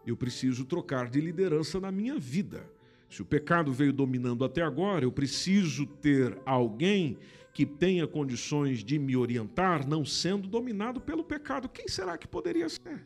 Eu 0.06 0.18
preciso 0.18 0.66
trocar 0.66 1.10
de 1.10 1.22
liderança 1.22 1.80
na 1.80 1.92
minha 1.92 2.18
vida. 2.18 2.70
Se 3.10 3.22
o 3.22 3.26
pecado 3.26 3.72
veio 3.72 3.94
dominando 3.94 4.44
até 4.44 4.62
agora, 4.62 5.06
eu 5.06 5.12
preciso 5.12 5.86
ter 5.86 6.38
alguém 6.46 7.18
que 7.54 7.66
tenha 7.66 8.06
condições 8.06 8.84
de 8.84 9.00
me 9.00 9.16
orientar, 9.16 9.88
não 9.88 10.06
sendo 10.06 10.48
dominado 10.48 11.00
pelo 11.00 11.24
pecado. 11.24 11.70
Quem 11.70 11.88
será 11.88 12.18
que 12.18 12.28
poderia 12.28 12.68
ser? 12.70 13.06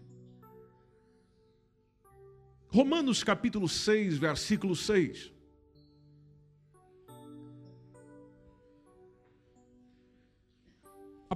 Romanos 2.68 3.24
capítulo 3.24 3.68
6, 3.68 4.18
versículo 4.18 4.76
6. 4.76 5.32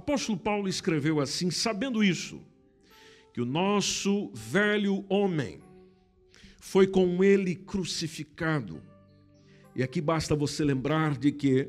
Apóstolo 0.06 0.38
Paulo 0.38 0.68
escreveu 0.68 1.18
assim: 1.20 1.50
sabendo 1.50 2.04
isso, 2.04 2.40
que 3.34 3.40
o 3.40 3.44
nosso 3.44 4.30
velho 4.32 5.04
homem 5.08 5.58
foi 6.60 6.86
com 6.86 7.24
ele 7.24 7.56
crucificado. 7.56 8.80
E 9.74 9.82
aqui 9.82 10.00
basta 10.00 10.36
você 10.36 10.62
lembrar 10.62 11.18
de 11.18 11.32
que, 11.32 11.68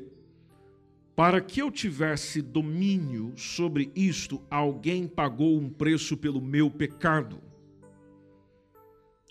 para 1.16 1.40
que 1.40 1.60
eu 1.60 1.68
tivesse 1.68 2.40
domínio 2.40 3.36
sobre 3.36 3.90
isto, 3.92 4.40
alguém 4.48 5.08
pagou 5.08 5.58
um 5.58 5.68
preço 5.68 6.16
pelo 6.16 6.40
meu 6.40 6.70
pecado. 6.70 7.42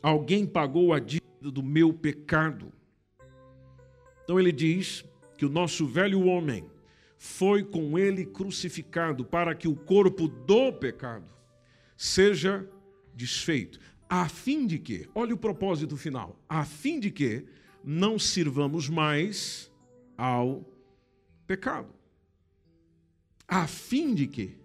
Alguém 0.04 0.46
pagou 0.46 0.92
a 0.92 1.00
dívida 1.00 1.50
do 1.50 1.64
meu 1.64 1.94
pecado. 1.94 2.74
Então 4.26 4.38
ele 4.38 4.52
diz 4.52 5.06
que 5.38 5.46
o 5.46 5.50
nosso 5.50 5.88
velho 5.88 6.26
homem 6.26 6.66
foi 7.18 7.64
com 7.64 7.98
ele 7.98 8.26
crucificado 8.26 9.26
para 9.26 9.56
que 9.56 9.68
o 9.68 9.76
corpo 9.76 10.28
do 10.28 10.72
pecado 10.72 11.34
seja 11.96 12.70
desfeito, 13.16 13.80
a 14.08 14.30
fim 14.30 14.68
de 14.68 14.78
que, 14.78 15.10
olha 15.16 15.34
o 15.34 15.38
propósito 15.38 15.98
final, 15.98 16.40
a 16.48 16.64
fim 16.64 17.00
de 17.00 17.10
que 17.10 17.46
não 17.84 18.20
sirvamos 18.20 18.88
mais 18.88 19.72
ao 20.16 20.64
pecado. 21.46 21.94
A 23.48 23.66
fim 23.66 24.14
de 24.14 24.28
que, 24.28 24.58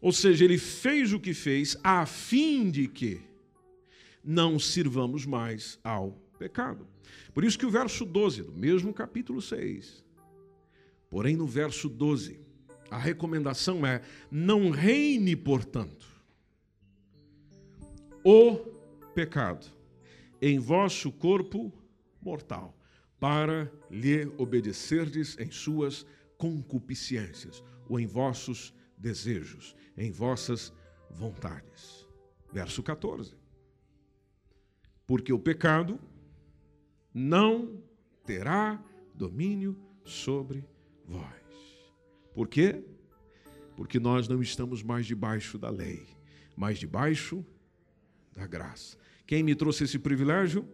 ou 0.00 0.12
seja, 0.12 0.44
ele 0.44 0.58
fez 0.58 1.12
o 1.12 1.20
que 1.20 1.32
fez 1.32 1.76
a 1.82 2.04
fim 2.04 2.70
de 2.70 2.88
que 2.88 3.22
não 4.22 4.58
sirvamos 4.58 5.24
mais 5.24 5.78
ao 5.82 6.10
pecado. 6.38 6.86
Por 7.32 7.44
isso 7.44 7.58
que 7.58 7.66
o 7.66 7.70
verso 7.70 8.04
12 8.04 8.42
do 8.42 8.52
mesmo 8.52 8.92
capítulo 8.92 9.40
6. 9.40 10.04
Porém, 11.10 11.36
no 11.36 11.46
verso 11.46 11.88
12, 11.88 12.40
a 12.90 12.98
recomendação 12.98 13.86
é: 13.86 14.02
não 14.30 14.70
reine, 14.70 15.34
portanto, 15.34 16.06
o 18.24 18.56
pecado 19.14 19.66
em 20.40 20.58
vosso 20.58 21.10
corpo 21.10 21.72
mortal, 22.20 22.76
para 23.18 23.70
lhe 23.90 24.26
obedecerdes 24.38 25.36
em 25.38 25.50
suas 25.50 26.06
concupiscências, 26.36 27.64
ou 27.88 27.98
em 27.98 28.06
vossos 28.06 28.72
desejos, 28.96 29.74
em 29.96 30.10
vossas 30.10 30.72
vontades. 31.10 32.06
Verso 32.52 32.82
14 32.82 33.38
porque 35.08 35.32
o 35.32 35.38
pecado 35.38 35.98
não 37.14 37.82
terá 38.26 38.78
domínio 39.14 39.74
sobre 40.04 40.62
vós. 41.08 41.32
Por 42.34 42.46
quê? 42.46 42.84
Porque 43.76 43.98
nós 43.98 44.28
não 44.28 44.42
estamos 44.42 44.82
mais 44.82 45.06
debaixo 45.06 45.58
da 45.58 45.70
lei, 45.70 46.06
mas 46.56 46.78
debaixo 46.78 47.44
da 48.34 48.46
graça. 48.46 48.96
Quem 49.26 49.42
me 49.42 49.54
trouxe 49.54 49.84
esse 49.84 49.98
privilégio? 49.98 50.68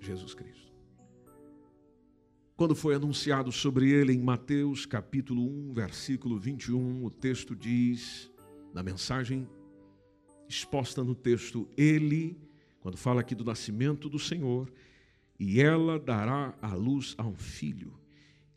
Jesus 0.00 0.34
Cristo. 0.34 0.70
Quando 2.56 2.74
foi 2.74 2.94
anunciado 2.94 3.50
sobre 3.52 3.90
ele 3.90 4.12
em 4.12 4.20
Mateus 4.20 4.84
capítulo 4.84 5.42
1, 5.42 5.72
versículo 5.72 6.38
21, 6.38 7.04
o 7.04 7.10
texto 7.10 7.54
diz, 7.54 8.30
na 8.74 8.82
mensagem 8.82 9.48
exposta 10.48 11.02
no 11.02 11.14
texto. 11.14 11.68
Ele, 11.76 12.36
quando 12.80 12.96
fala 12.96 13.20
aqui 13.20 13.34
do 13.34 13.44
nascimento 13.44 14.08
do 14.08 14.18
Senhor, 14.18 14.70
e 15.38 15.60
ela 15.60 15.98
dará 15.98 16.54
a 16.60 16.74
luz 16.74 17.14
a 17.16 17.24
um 17.24 17.36
filho, 17.36 17.98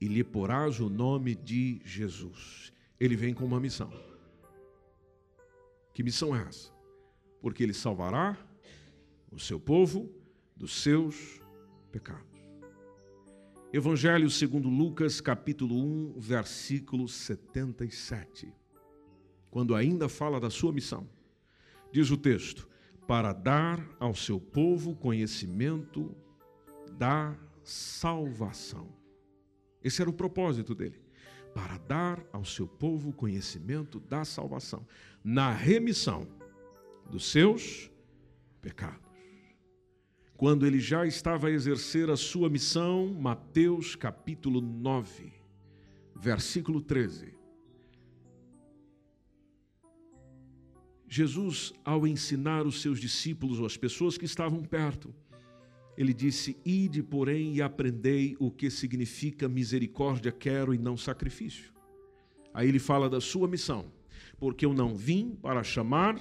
e 0.03 0.07
lhe 0.09 0.21
porás 0.21 0.81
o 0.81 0.89
nome 0.89 1.33
de 1.33 1.79
Jesus. 1.85 2.73
Ele 2.99 3.15
vem 3.15 3.33
com 3.33 3.45
uma 3.45 3.57
missão. 3.57 3.89
Que 5.93 6.03
missão 6.03 6.35
é 6.35 6.41
essa? 6.41 6.69
Porque 7.39 7.63
ele 7.63 7.73
salvará 7.73 8.37
o 9.31 9.39
seu 9.39 9.57
povo 9.57 10.13
dos 10.57 10.75
seus 10.81 11.39
pecados. 11.89 12.37
Evangelho 13.71 14.29
segundo 14.29 14.67
Lucas, 14.67 15.21
capítulo 15.21 15.73
1, 15.73 16.19
versículo 16.19 17.07
77. 17.07 18.53
Quando 19.49 19.73
ainda 19.73 20.09
fala 20.09 20.37
da 20.37 20.49
sua 20.49 20.73
missão, 20.73 21.07
diz 21.93 22.11
o 22.11 22.17
texto: 22.17 22.67
para 23.07 23.31
dar 23.31 23.79
ao 24.01 24.13
seu 24.13 24.37
povo 24.37 24.97
conhecimento 24.97 26.13
da 26.91 27.39
salvação. 27.63 29.01
Esse 29.83 30.01
era 30.01 30.09
o 30.09 30.13
propósito 30.13 30.73
dele, 30.73 30.99
para 31.53 31.77
dar 31.77 32.23
ao 32.31 32.45
seu 32.45 32.67
povo 32.67 33.11
conhecimento 33.11 33.99
da 33.99 34.23
salvação, 34.23 34.85
na 35.23 35.51
remissão 35.51 36.27
dos 37.09 37.29
seus 37.29 37.91
pecados 38.61 39.03
quando 40.43 40.65
ele 40.65 40.77
já 40.77 41.05
estava 41.05 41.47
a 41.47 41.51
exercer 41.51 42.09
a 42.09 42.17
sua 42.17 42.49
missão, 42.49 43.07
Mateus 43.13 43.95
capítulo 43.95 44.59
9, 44.59 45.31
versículo 46.13 46.81
13. 46.81 47.33
Jesus, 51.07 51.71
ao 51.85 52.05
ensinar 52.05 52.65
os 52.65 52.81
seus 52.81 52.99
discípulos 52.99 53.57
ou 53.57 53.65
as 53.65 53.77
pessoas 53.77 54.17
que 54.17 54.25
estavam 54.25 54.63
perto, 54.63 55.15
ele 55.97 56.13
disse: 56.13 56.57
Ide, 56.65 57.03
porém, 57.03 57.55
e 57.55 57.61
aprendei 57.61 58.35
o 58.39 58.51
que 58.51 58.69
significa 58.69 59.47
misericórdia 59.47 60.31
quero 60.31 60.73
e 60.73 60.77
não 60.77 60.97
sacrifício. 60.97 61.71
Aí 62.53 62.67
ele 62.67 62.79
fala 62.79 63.09
da 63.09 63.19
sua 63.19 63.47
missão, 63.47 63.91
porque 64.39 64.65
eu 64.65 64.73
não 64.73 64.95
vim 64.95 65.37
para 65.41 65.63
chamar 65.63 66.19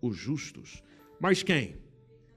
os 0.00 0.16
justos, 0.16 0.82
mas 1.20 1.42
quem? 1.42 1.76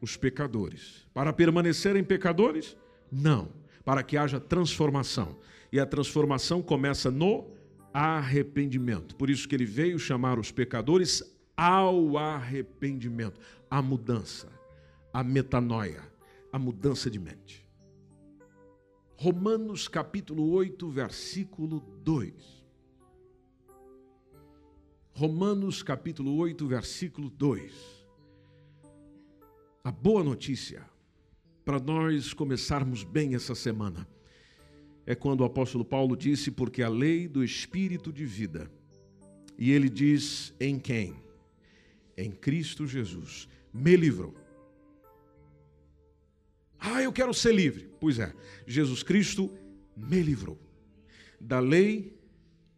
os 0.03 0.17
pecadores. 0.17 1.07
Para 1.13 1.31
permanecerem 1.31 2.03
pecadores? 2.03 2.75
Não. 3.09 3.47
Para 3.85 4.03
que 4.03 4.17
haja 4.17 4.37
transformação. 4.37 5.37
E 5.71 5.79
a 5.79 5.85
transformação 5.85 6.61
começa 6.61 7.09
no 7.09 7.47
arrependimento. 7.93 9.15
Por 9.15 9.29
isso 9.29 9.47
que 9.47 9.55
ele 9.55 9.65
veio 9.65 9.97
chamar 9.97 10.37
os 10.37 10.51
pecadores 10.51 11.23
ao 11.55 12.17
arrependimento, 12.17 13.39
à 13.71 13.81
mudança, 13.81 14.49
à 15.13 15.23
metanoia, 15.23 16.01
à 16.53 16.59
mudança 16.59 17.09
de 17.09 17.17
mente. 17.17 17.67
Romanos 19.17 19.87
capítulo 19.87 20.51
8, 20.51 20.87
versículo 20.87 21.79
2. 22.03 22.63
Romanos 25.13 25.81
capítulo 25.81 26.35
8, 26.35 26.67
versículo 26.67 27.31
2. 27.31 28.05
A 29.83 29.91
boa 29.91 30.23
notícia 30.23 30.87
para 31.65 31.79
nós 31.79 32.33
começarmos 32.33 33.03
bem 33.03 33.33
essa 33.33 33.55
semana 33.55 34.07
é 35.07 35.15
quando 35.15 35.41
o 35.41 35.45
apóstolo 35.45 35.83
Paulo 35.83 36.15
disse: 36.15 36.51
Porque 36.51 36.83
a 36.83 36.89
lei 36.89 37.27
do 37.27 37.43
Espírito 37.43 38.13
de 38.13 38.25
vida, 38.25 38.71
e 39.57 39.71
ele 39.71 39.89
diz: 39.89 40.53
Em 40.59 40.77
quem? 40.77 41.15
Em 42.15 42.29
Cristo 42.29 42.85
Jesus, 42.85 43.49
me 43.73 43.95
livrou. 43.95 44.42
Ah, 46.85 47.01
eu 47.01 47.13
quero 47.13 47.33
ser 47.33 47.55
livre. 47.55 47.89
Pois 47.97 48.19
é, 48.19 48.33
Jesus 48.67 49.01
Cristo 49.01 49.49
me 49.95 50.21
livrou 50.21 50.59
da 51.39 51.59
lei, 51.59 52.17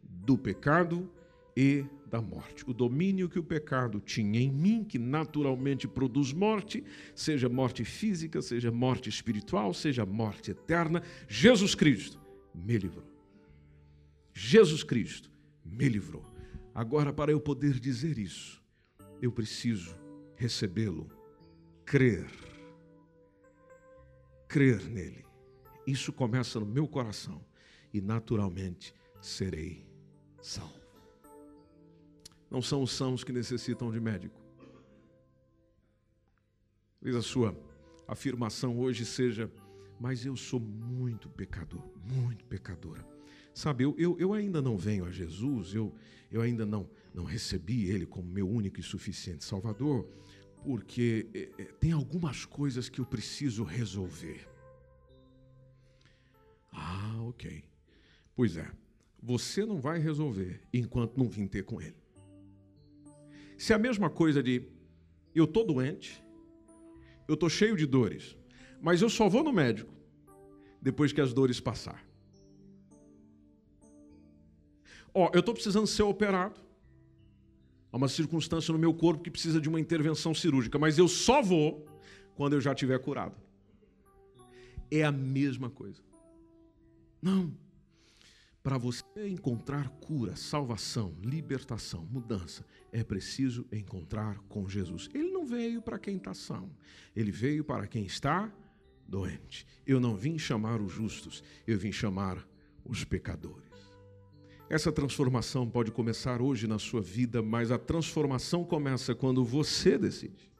do 0.03 0.37
pecado 0.37 1.11
e 1.57 1.85
da 2.07 2.21
morte. 2.21 2.63
O 2.67 2.73
domínio 2.73 3.29
que 3.29 3.39
o 3.39 3.43
pecado 3.43 3.99
tinha 3.99 4.39
em 4.39 4.51
mim, 4.51 4.83
que 4.83 4.97
naturalmente 4.97 5.87
produz 5.87 6.31
morte, 6.31 6.83
seja 7.13 7.49
morte 7.49 7.83
física, 7.83 8.41
seja 8.41 8.71
morte 8.71 9.09
espiritual, 9.09 9.73
seja 9.73 10.05
morte 10.05 10.51
eterna, 10.51 11.01
Jesus 11.27 11.75
Cristo 11.75 12.19
me 12.53 12.77
livrou. 12.77 13.05
Jesus 14.33 14.83
Cristo 14.83 15.31
me 15.63 15.87
livrou. 15.89 16.25
Agora, 16.73 17.13
para 17.13 17.31
eu 17.31 17.39
poder 17.39 17.79
dizer 17.79 18.17
isso, 18.17 18.61
eu 19.21 19.31
preciso 19.31 19.95
recebê-lo, 20.35 21.09
crer, 21.85 22.27
crer 24.47 24.83
nele. 24.89 25.25
Isso 25.85 26.11
começa 26.11 26.59
no 26.59 26.65
meu 26.65 26.87
coração 26.87 27.43
e 27.93 28.01
naturalmente 28.01 28.93
serei 29.21 29.85
salvo. 30.41 30.85
Não 32.49 32.61
são 32.61 32.83
os 32.83 32.91
sãos 32.91 33.23
que 33.23 33.31
necessitam 33.31 33.91
de 33.91 33.99
médico. 33.99 34.39
Talvez 36.99 37.15
a 37.15 37.21
sua 37.21 37.55
afirmação 38.07 38.79
hoje 38.79 39.05
seja: 39.05 39.51
Mas 39.99 40.25
eu 40.25 40.35
sou 40.35 40.59
muito 40.59 41.29
pecador, 41.29 41.83
muito 42.03 42.45
pecadora. 42.45 43.05
Sabe, 43.53 43.85
eu, 43.85 43.95
eu, 43.97 44.19
eu 44.19 44.33
ainda 44.33 44.61
não 44.61 44.77
venho 44.77 45.05
a 45.05 45.11
Jesus, 45.11 45.73
eu, 45.73 45.93
eu 46.29 46.41
ainda 46.41 46.65
não, 46.65 46.89
não 47.13 47.23
recebi 47.23 47.89
Ele 47.89 48.05
como 48.05 48.27
meu 48.27 48.49
único 48.49 48.79
e 48.79 48.83
suficiente 48.83 49.45
Salvador, 49.45 50.09
porque 50.65 51.27
é, 51.33 51.61
é, 51.61 51.65
tem 51.79 51.91
algumas 51.91 52.43
coisas 52.43 52.89
que 52.89 52.99
eu 52.99 53.05
preciso 53.05 53.63
resolver. 53.63 54.47
Ah, 56.73 57.21
ok. 57.21 57.63
Pois 58.35 58.57
é, 58.57 58.69
você 59.21 59.63
não 59.63 59.79
vai 59.79 59.99
resolver 59.99 60.59
enquanto 60.73 61.17
não 61.17 61.29
vir 61.29 61.47
ter 61.47 61.63
com 61.63 61.79
Ele. 61.79 61.95
Se 63.55 63.73
é 63.73 63.75
a 63.75 63.79
mesma 63.79 64.09
coisa 64.09 64.41
de 64.41 64.67
eu 65.35 65.45
estou 65.45 65.63
doente, 65.63 66.21
eu 67.27 67.35
estou 67.35 67.49
cheio 67.49 67.77
de 67.77 67.85
dores, 67.85 68.35
mas 68.81 69.03
eu 69.03 69.09
só 69.09 69.29
vou 69.29 69.43
no 69.43 69.53
médico 69.53 69.93
depois 70.81 71.13
que 71.13 71.21
as 71.21 71.31
dores 71.31 71.59
passar. 71.59 72.03
Ó, 75.13 75.29
eu 75.31 75.41
estou 75.41 75.53
precisando 75.53 75.87
ser 75.87 76.03
operado. 76.03 76.59
Há 77.95 77.97
uma 77.97 78.09
circunstância 78.09 78.73
no 78.73 78.77
meu 78.77 78.93
corpo 78.93 79.23
que 79.23 79.31
precisa 79.31 79.61
de 79.61 79.69
uma 79.69 79.79
intervenção 79.79 80.33
cirúrgica, 80.33 80.77
mas 80.77 80.97
eu 80.97 81.07
só 81.07 81.41
vou 81.41 81.87
quando 82.35 82.51
eu 82.51 82.59
já 82.59 82.73
estiver 82.73 82.99
curado. 82.99 83.37
É 84.91 85.01
a 85.05 85.13
mesma 85.13 85.69
coisa. 85.69 86.03
Não. 87.21 87.57
Para 88.61 88.77
você 88.77 89.01
encontrar 89.29 89.87
cura, 89.91 90.35
salvação, 90.35 91.15
libertação, 91.23 92.05
mudança, 92.11 92.65
é 92.91 93.01
preciso 93.01 93.65
encontrar 93.71 94.39
com 94.49 94.67
Jesus. 94.67 95.09
Ele 95.13 95.31
não 95.31 95.45
veio 95.45 95.81
para 95.81 95.97
quem 95.97 96.17
está 96.17 96.33
são, 96.33 96.69
ele 97.15 97.31
veio 97.31 97.63
para 97.63 97.87
quem 97.87 98.05
está 98.05 98.53
doente. 99.07 99.65
Eu 99.87 100.01
não 100.01 100.17
vim 100.17 100.37
chamar 100.37 100.81
os 100.81 100.91
justos, 100.91 101.41
eu 101.65 101.79
vim 101.79 101.93
chamar 101.93 102.45
os 102.83 103.05
pecadores. 103.05 103.64
Essa 104.69 104.91
transformação 104.91 105.69
pode 105.69 105.91
começar 105.91 106.41
hoje 106.41 106.67
na 106.67 106.79
sua 106.79 107.01
vida, 107.01 107.41
mas 107.41 107.71
a 107.71 107.77
transformação 107.77 108.63
começa 108.63 109.13
quando 109.13 109.43
você 109.43 109.97
decide. 109.97 110.51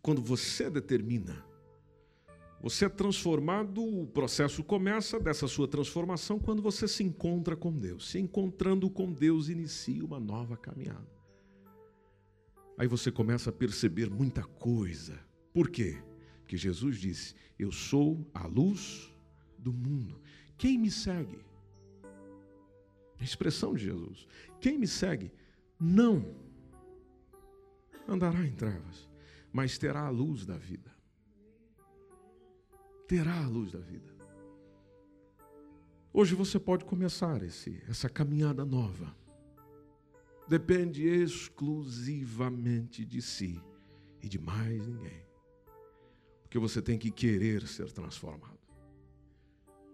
Quando 0.00 0.22
você 0.22 0.70
determina 0.70 1.44
você 2.60 2.86
é 2.86 2.88
transformado, 2.88 3.80
o 3.80 4.06
processo 4.06 4.64
começa 4.64 5.20
dessa 5.20 5.46
sua 5.46 5.68
transformação 5.68 6.38
quando 6.38 6.62
você 6.62 6.88
se 6.88 7.04
encontra 7.04 7.54
com 7.54 7.72
Deus. 7.72 8.10
Se 8.10 8.18
encontrando 8.18 8.88
com 8.90 9.12
Deus, 9.12 9.48
inicia 9.48 10.04
uma 10.04 10.18
nova 10.18 10.56
caminhada. 10.56 11.06
Aí 12.78 12.88
você 12.88 13.12
começa 13.12 13.50
a 13.50 13.52
perceber 13.52 14.10
muita 14.10 14.42
coisa. 14.42 15.18
Por 15.52 15.70
quê? 15.70 16.02
Porque 16.40 16.56
Jesus 16.56 16.98
disse: 16.98 17.34
Eu 17.58 17.70
sou 17.70 18.28
a 18.34 18.46
luz 18.46 19.14
do 19.56 19.72
mundo. 19.72 20.20
Quem 20.56 20.78
me 20.78 20.90
segue? 20.90 21.44
A 23.18 23.24
expressão 23.24 23.74
de 23.74 23.84
Jesus. 23.84 24.26
Quem 24.60 24.78
me 24.78 24.86
segue 24.86 25.32
não 25.78 26.34
andará 28.08 28.44
em 28.44 28.52
trevas, 28.52 29.08
mas 29.52 29.78
terá 29.78 30.06
a 30.06 30.10
luz 30.10 30.46
da 30.46 30.56
vida 30.56 30.96
terá 33.06 33.44
a 33.44 33.48
luz 33.48 33.72
da 33.72 33.78
vida. 33.78 34.14
Hoje 36.12 36.34
você 36.34 36.58
pode 36.58 36.84
começar 36.84 37.42
esse, 37.42 37.82
essa 37.88 38.08
caminhada 38.08 38.64
nova. 38.64 39.14
Depende 40.48 41.06
exclusivamente 41.06 43.04
de 43.04 43.20
si 43.20 43.62
e 44.22 44.28
de 44.28 44.38
mais 44.38 44.86
ninguém. 44.86 45.24
Porque 46.42 46.58
você 46.58 46.80
tem 46.80 46.98
que 46.98 47.10
querer 47.10 47.66
ser 47.66 47.92
transformado. 47.92 48.56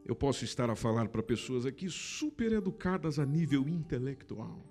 Eu 0.05 0.17
posso 0.17 0.45
estar 0.45 0.69
a 0.69 0.75
falar 0.75 1.09
para 1.09 1.23
pessoas 1.23 1.65
aqui 1.65 1.89
super 1.89 2.53
educadas 2.53 3.19
a 3.19 3.27
nível 3.27 3.69
intelectual. 3.69 4.69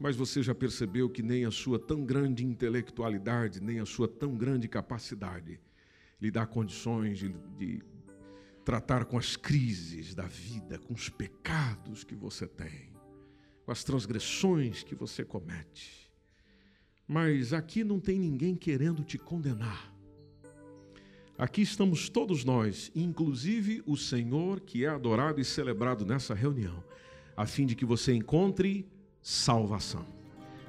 mas 0.00 0.16
você 0.16 0.42
já 0.42 0.54
percebeu 0.54 1.08
que 1.08 1.22
nem 1.22 1.44
a 1.44 1.52
sua 1.52 1.78
tão 1.78 2.04
grande 2.04 2.44
intelectualidade, 2.44 3.62
nem 3.62 3.78
a 3.78 3.86
sua 3.86 4.08
tão 4.08 4.36
grande 4.36 4.66
capacidade 4.66 5.60
lhe 6.20 6.30
dá 6.32 6.44
condições 6.44 7.18
de, 7.18 7.28
de 7.56 7.82
tratar 8.64 9.04
com 9.04 9.16
as 9.16 9.36
crises 9.36 10.14
da 10.14 10.26
vida, 10.26 10.78
com 10.78 10.94
os 10.94 11.08
pecados 11.08 12.02
que 12.02 12.14
você 12.14 12.46
tem, 12.46 12.92
com 13.64 13.70
as 13.70 13.84
transgressões 13.84 14.82
que 14.82 14.94
você 14.94 15.24
comete. 15.24 16.10
Mas 17.06 17.52
aqui 17.52 17.84
não 17.84 18.00
tem 18.00 18.18
ninguém 18.18 18.56
querendo 18.56 19.04
te 19.04 19.18
condenar. 19.18 19.93
Aqui 21.36 21.62
estamos 21.62 22.08
todos 22.08 22.44
nós, 22.44 22.92
inclusive 22.94 23.82
o 23.86 23.96
Senhor 23.96 24.60
que 24.60 24.84
é 24.84 24.88
adorado 24.88 25.40
e 25.40 25.44
celebrado 25.44 26.06
nessa 26.06 26.32
reunião, 26.32 26.82
a 27.36 27.44
fim 27.44 27.66
de 27.66 27.74
que 27.74 27.84
você 27.84 28.14
encontre 28.14 28.86
salvação, 29.20 30.06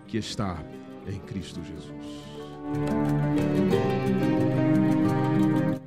que 0.07 0.17
está 0.17 0.65
em 1.07 1.19
Cristo 1.19 1.61
Jesus. 1.63 1.93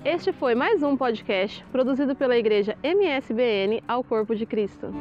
Este 0.05 0.33
foi 0.33 0.55
mais 0.55 0.81
um 0.81 0.97
podcast 0.97 1.65
produzido 1.73 2.15
pela 2.15 2.39
Igreja 2.39 2.79
MSBN 2.85 3.83
ao 3.89 4.05
Corpo 4.05 4.37
de 4.37 4.47
Cristo. 4.47 4.95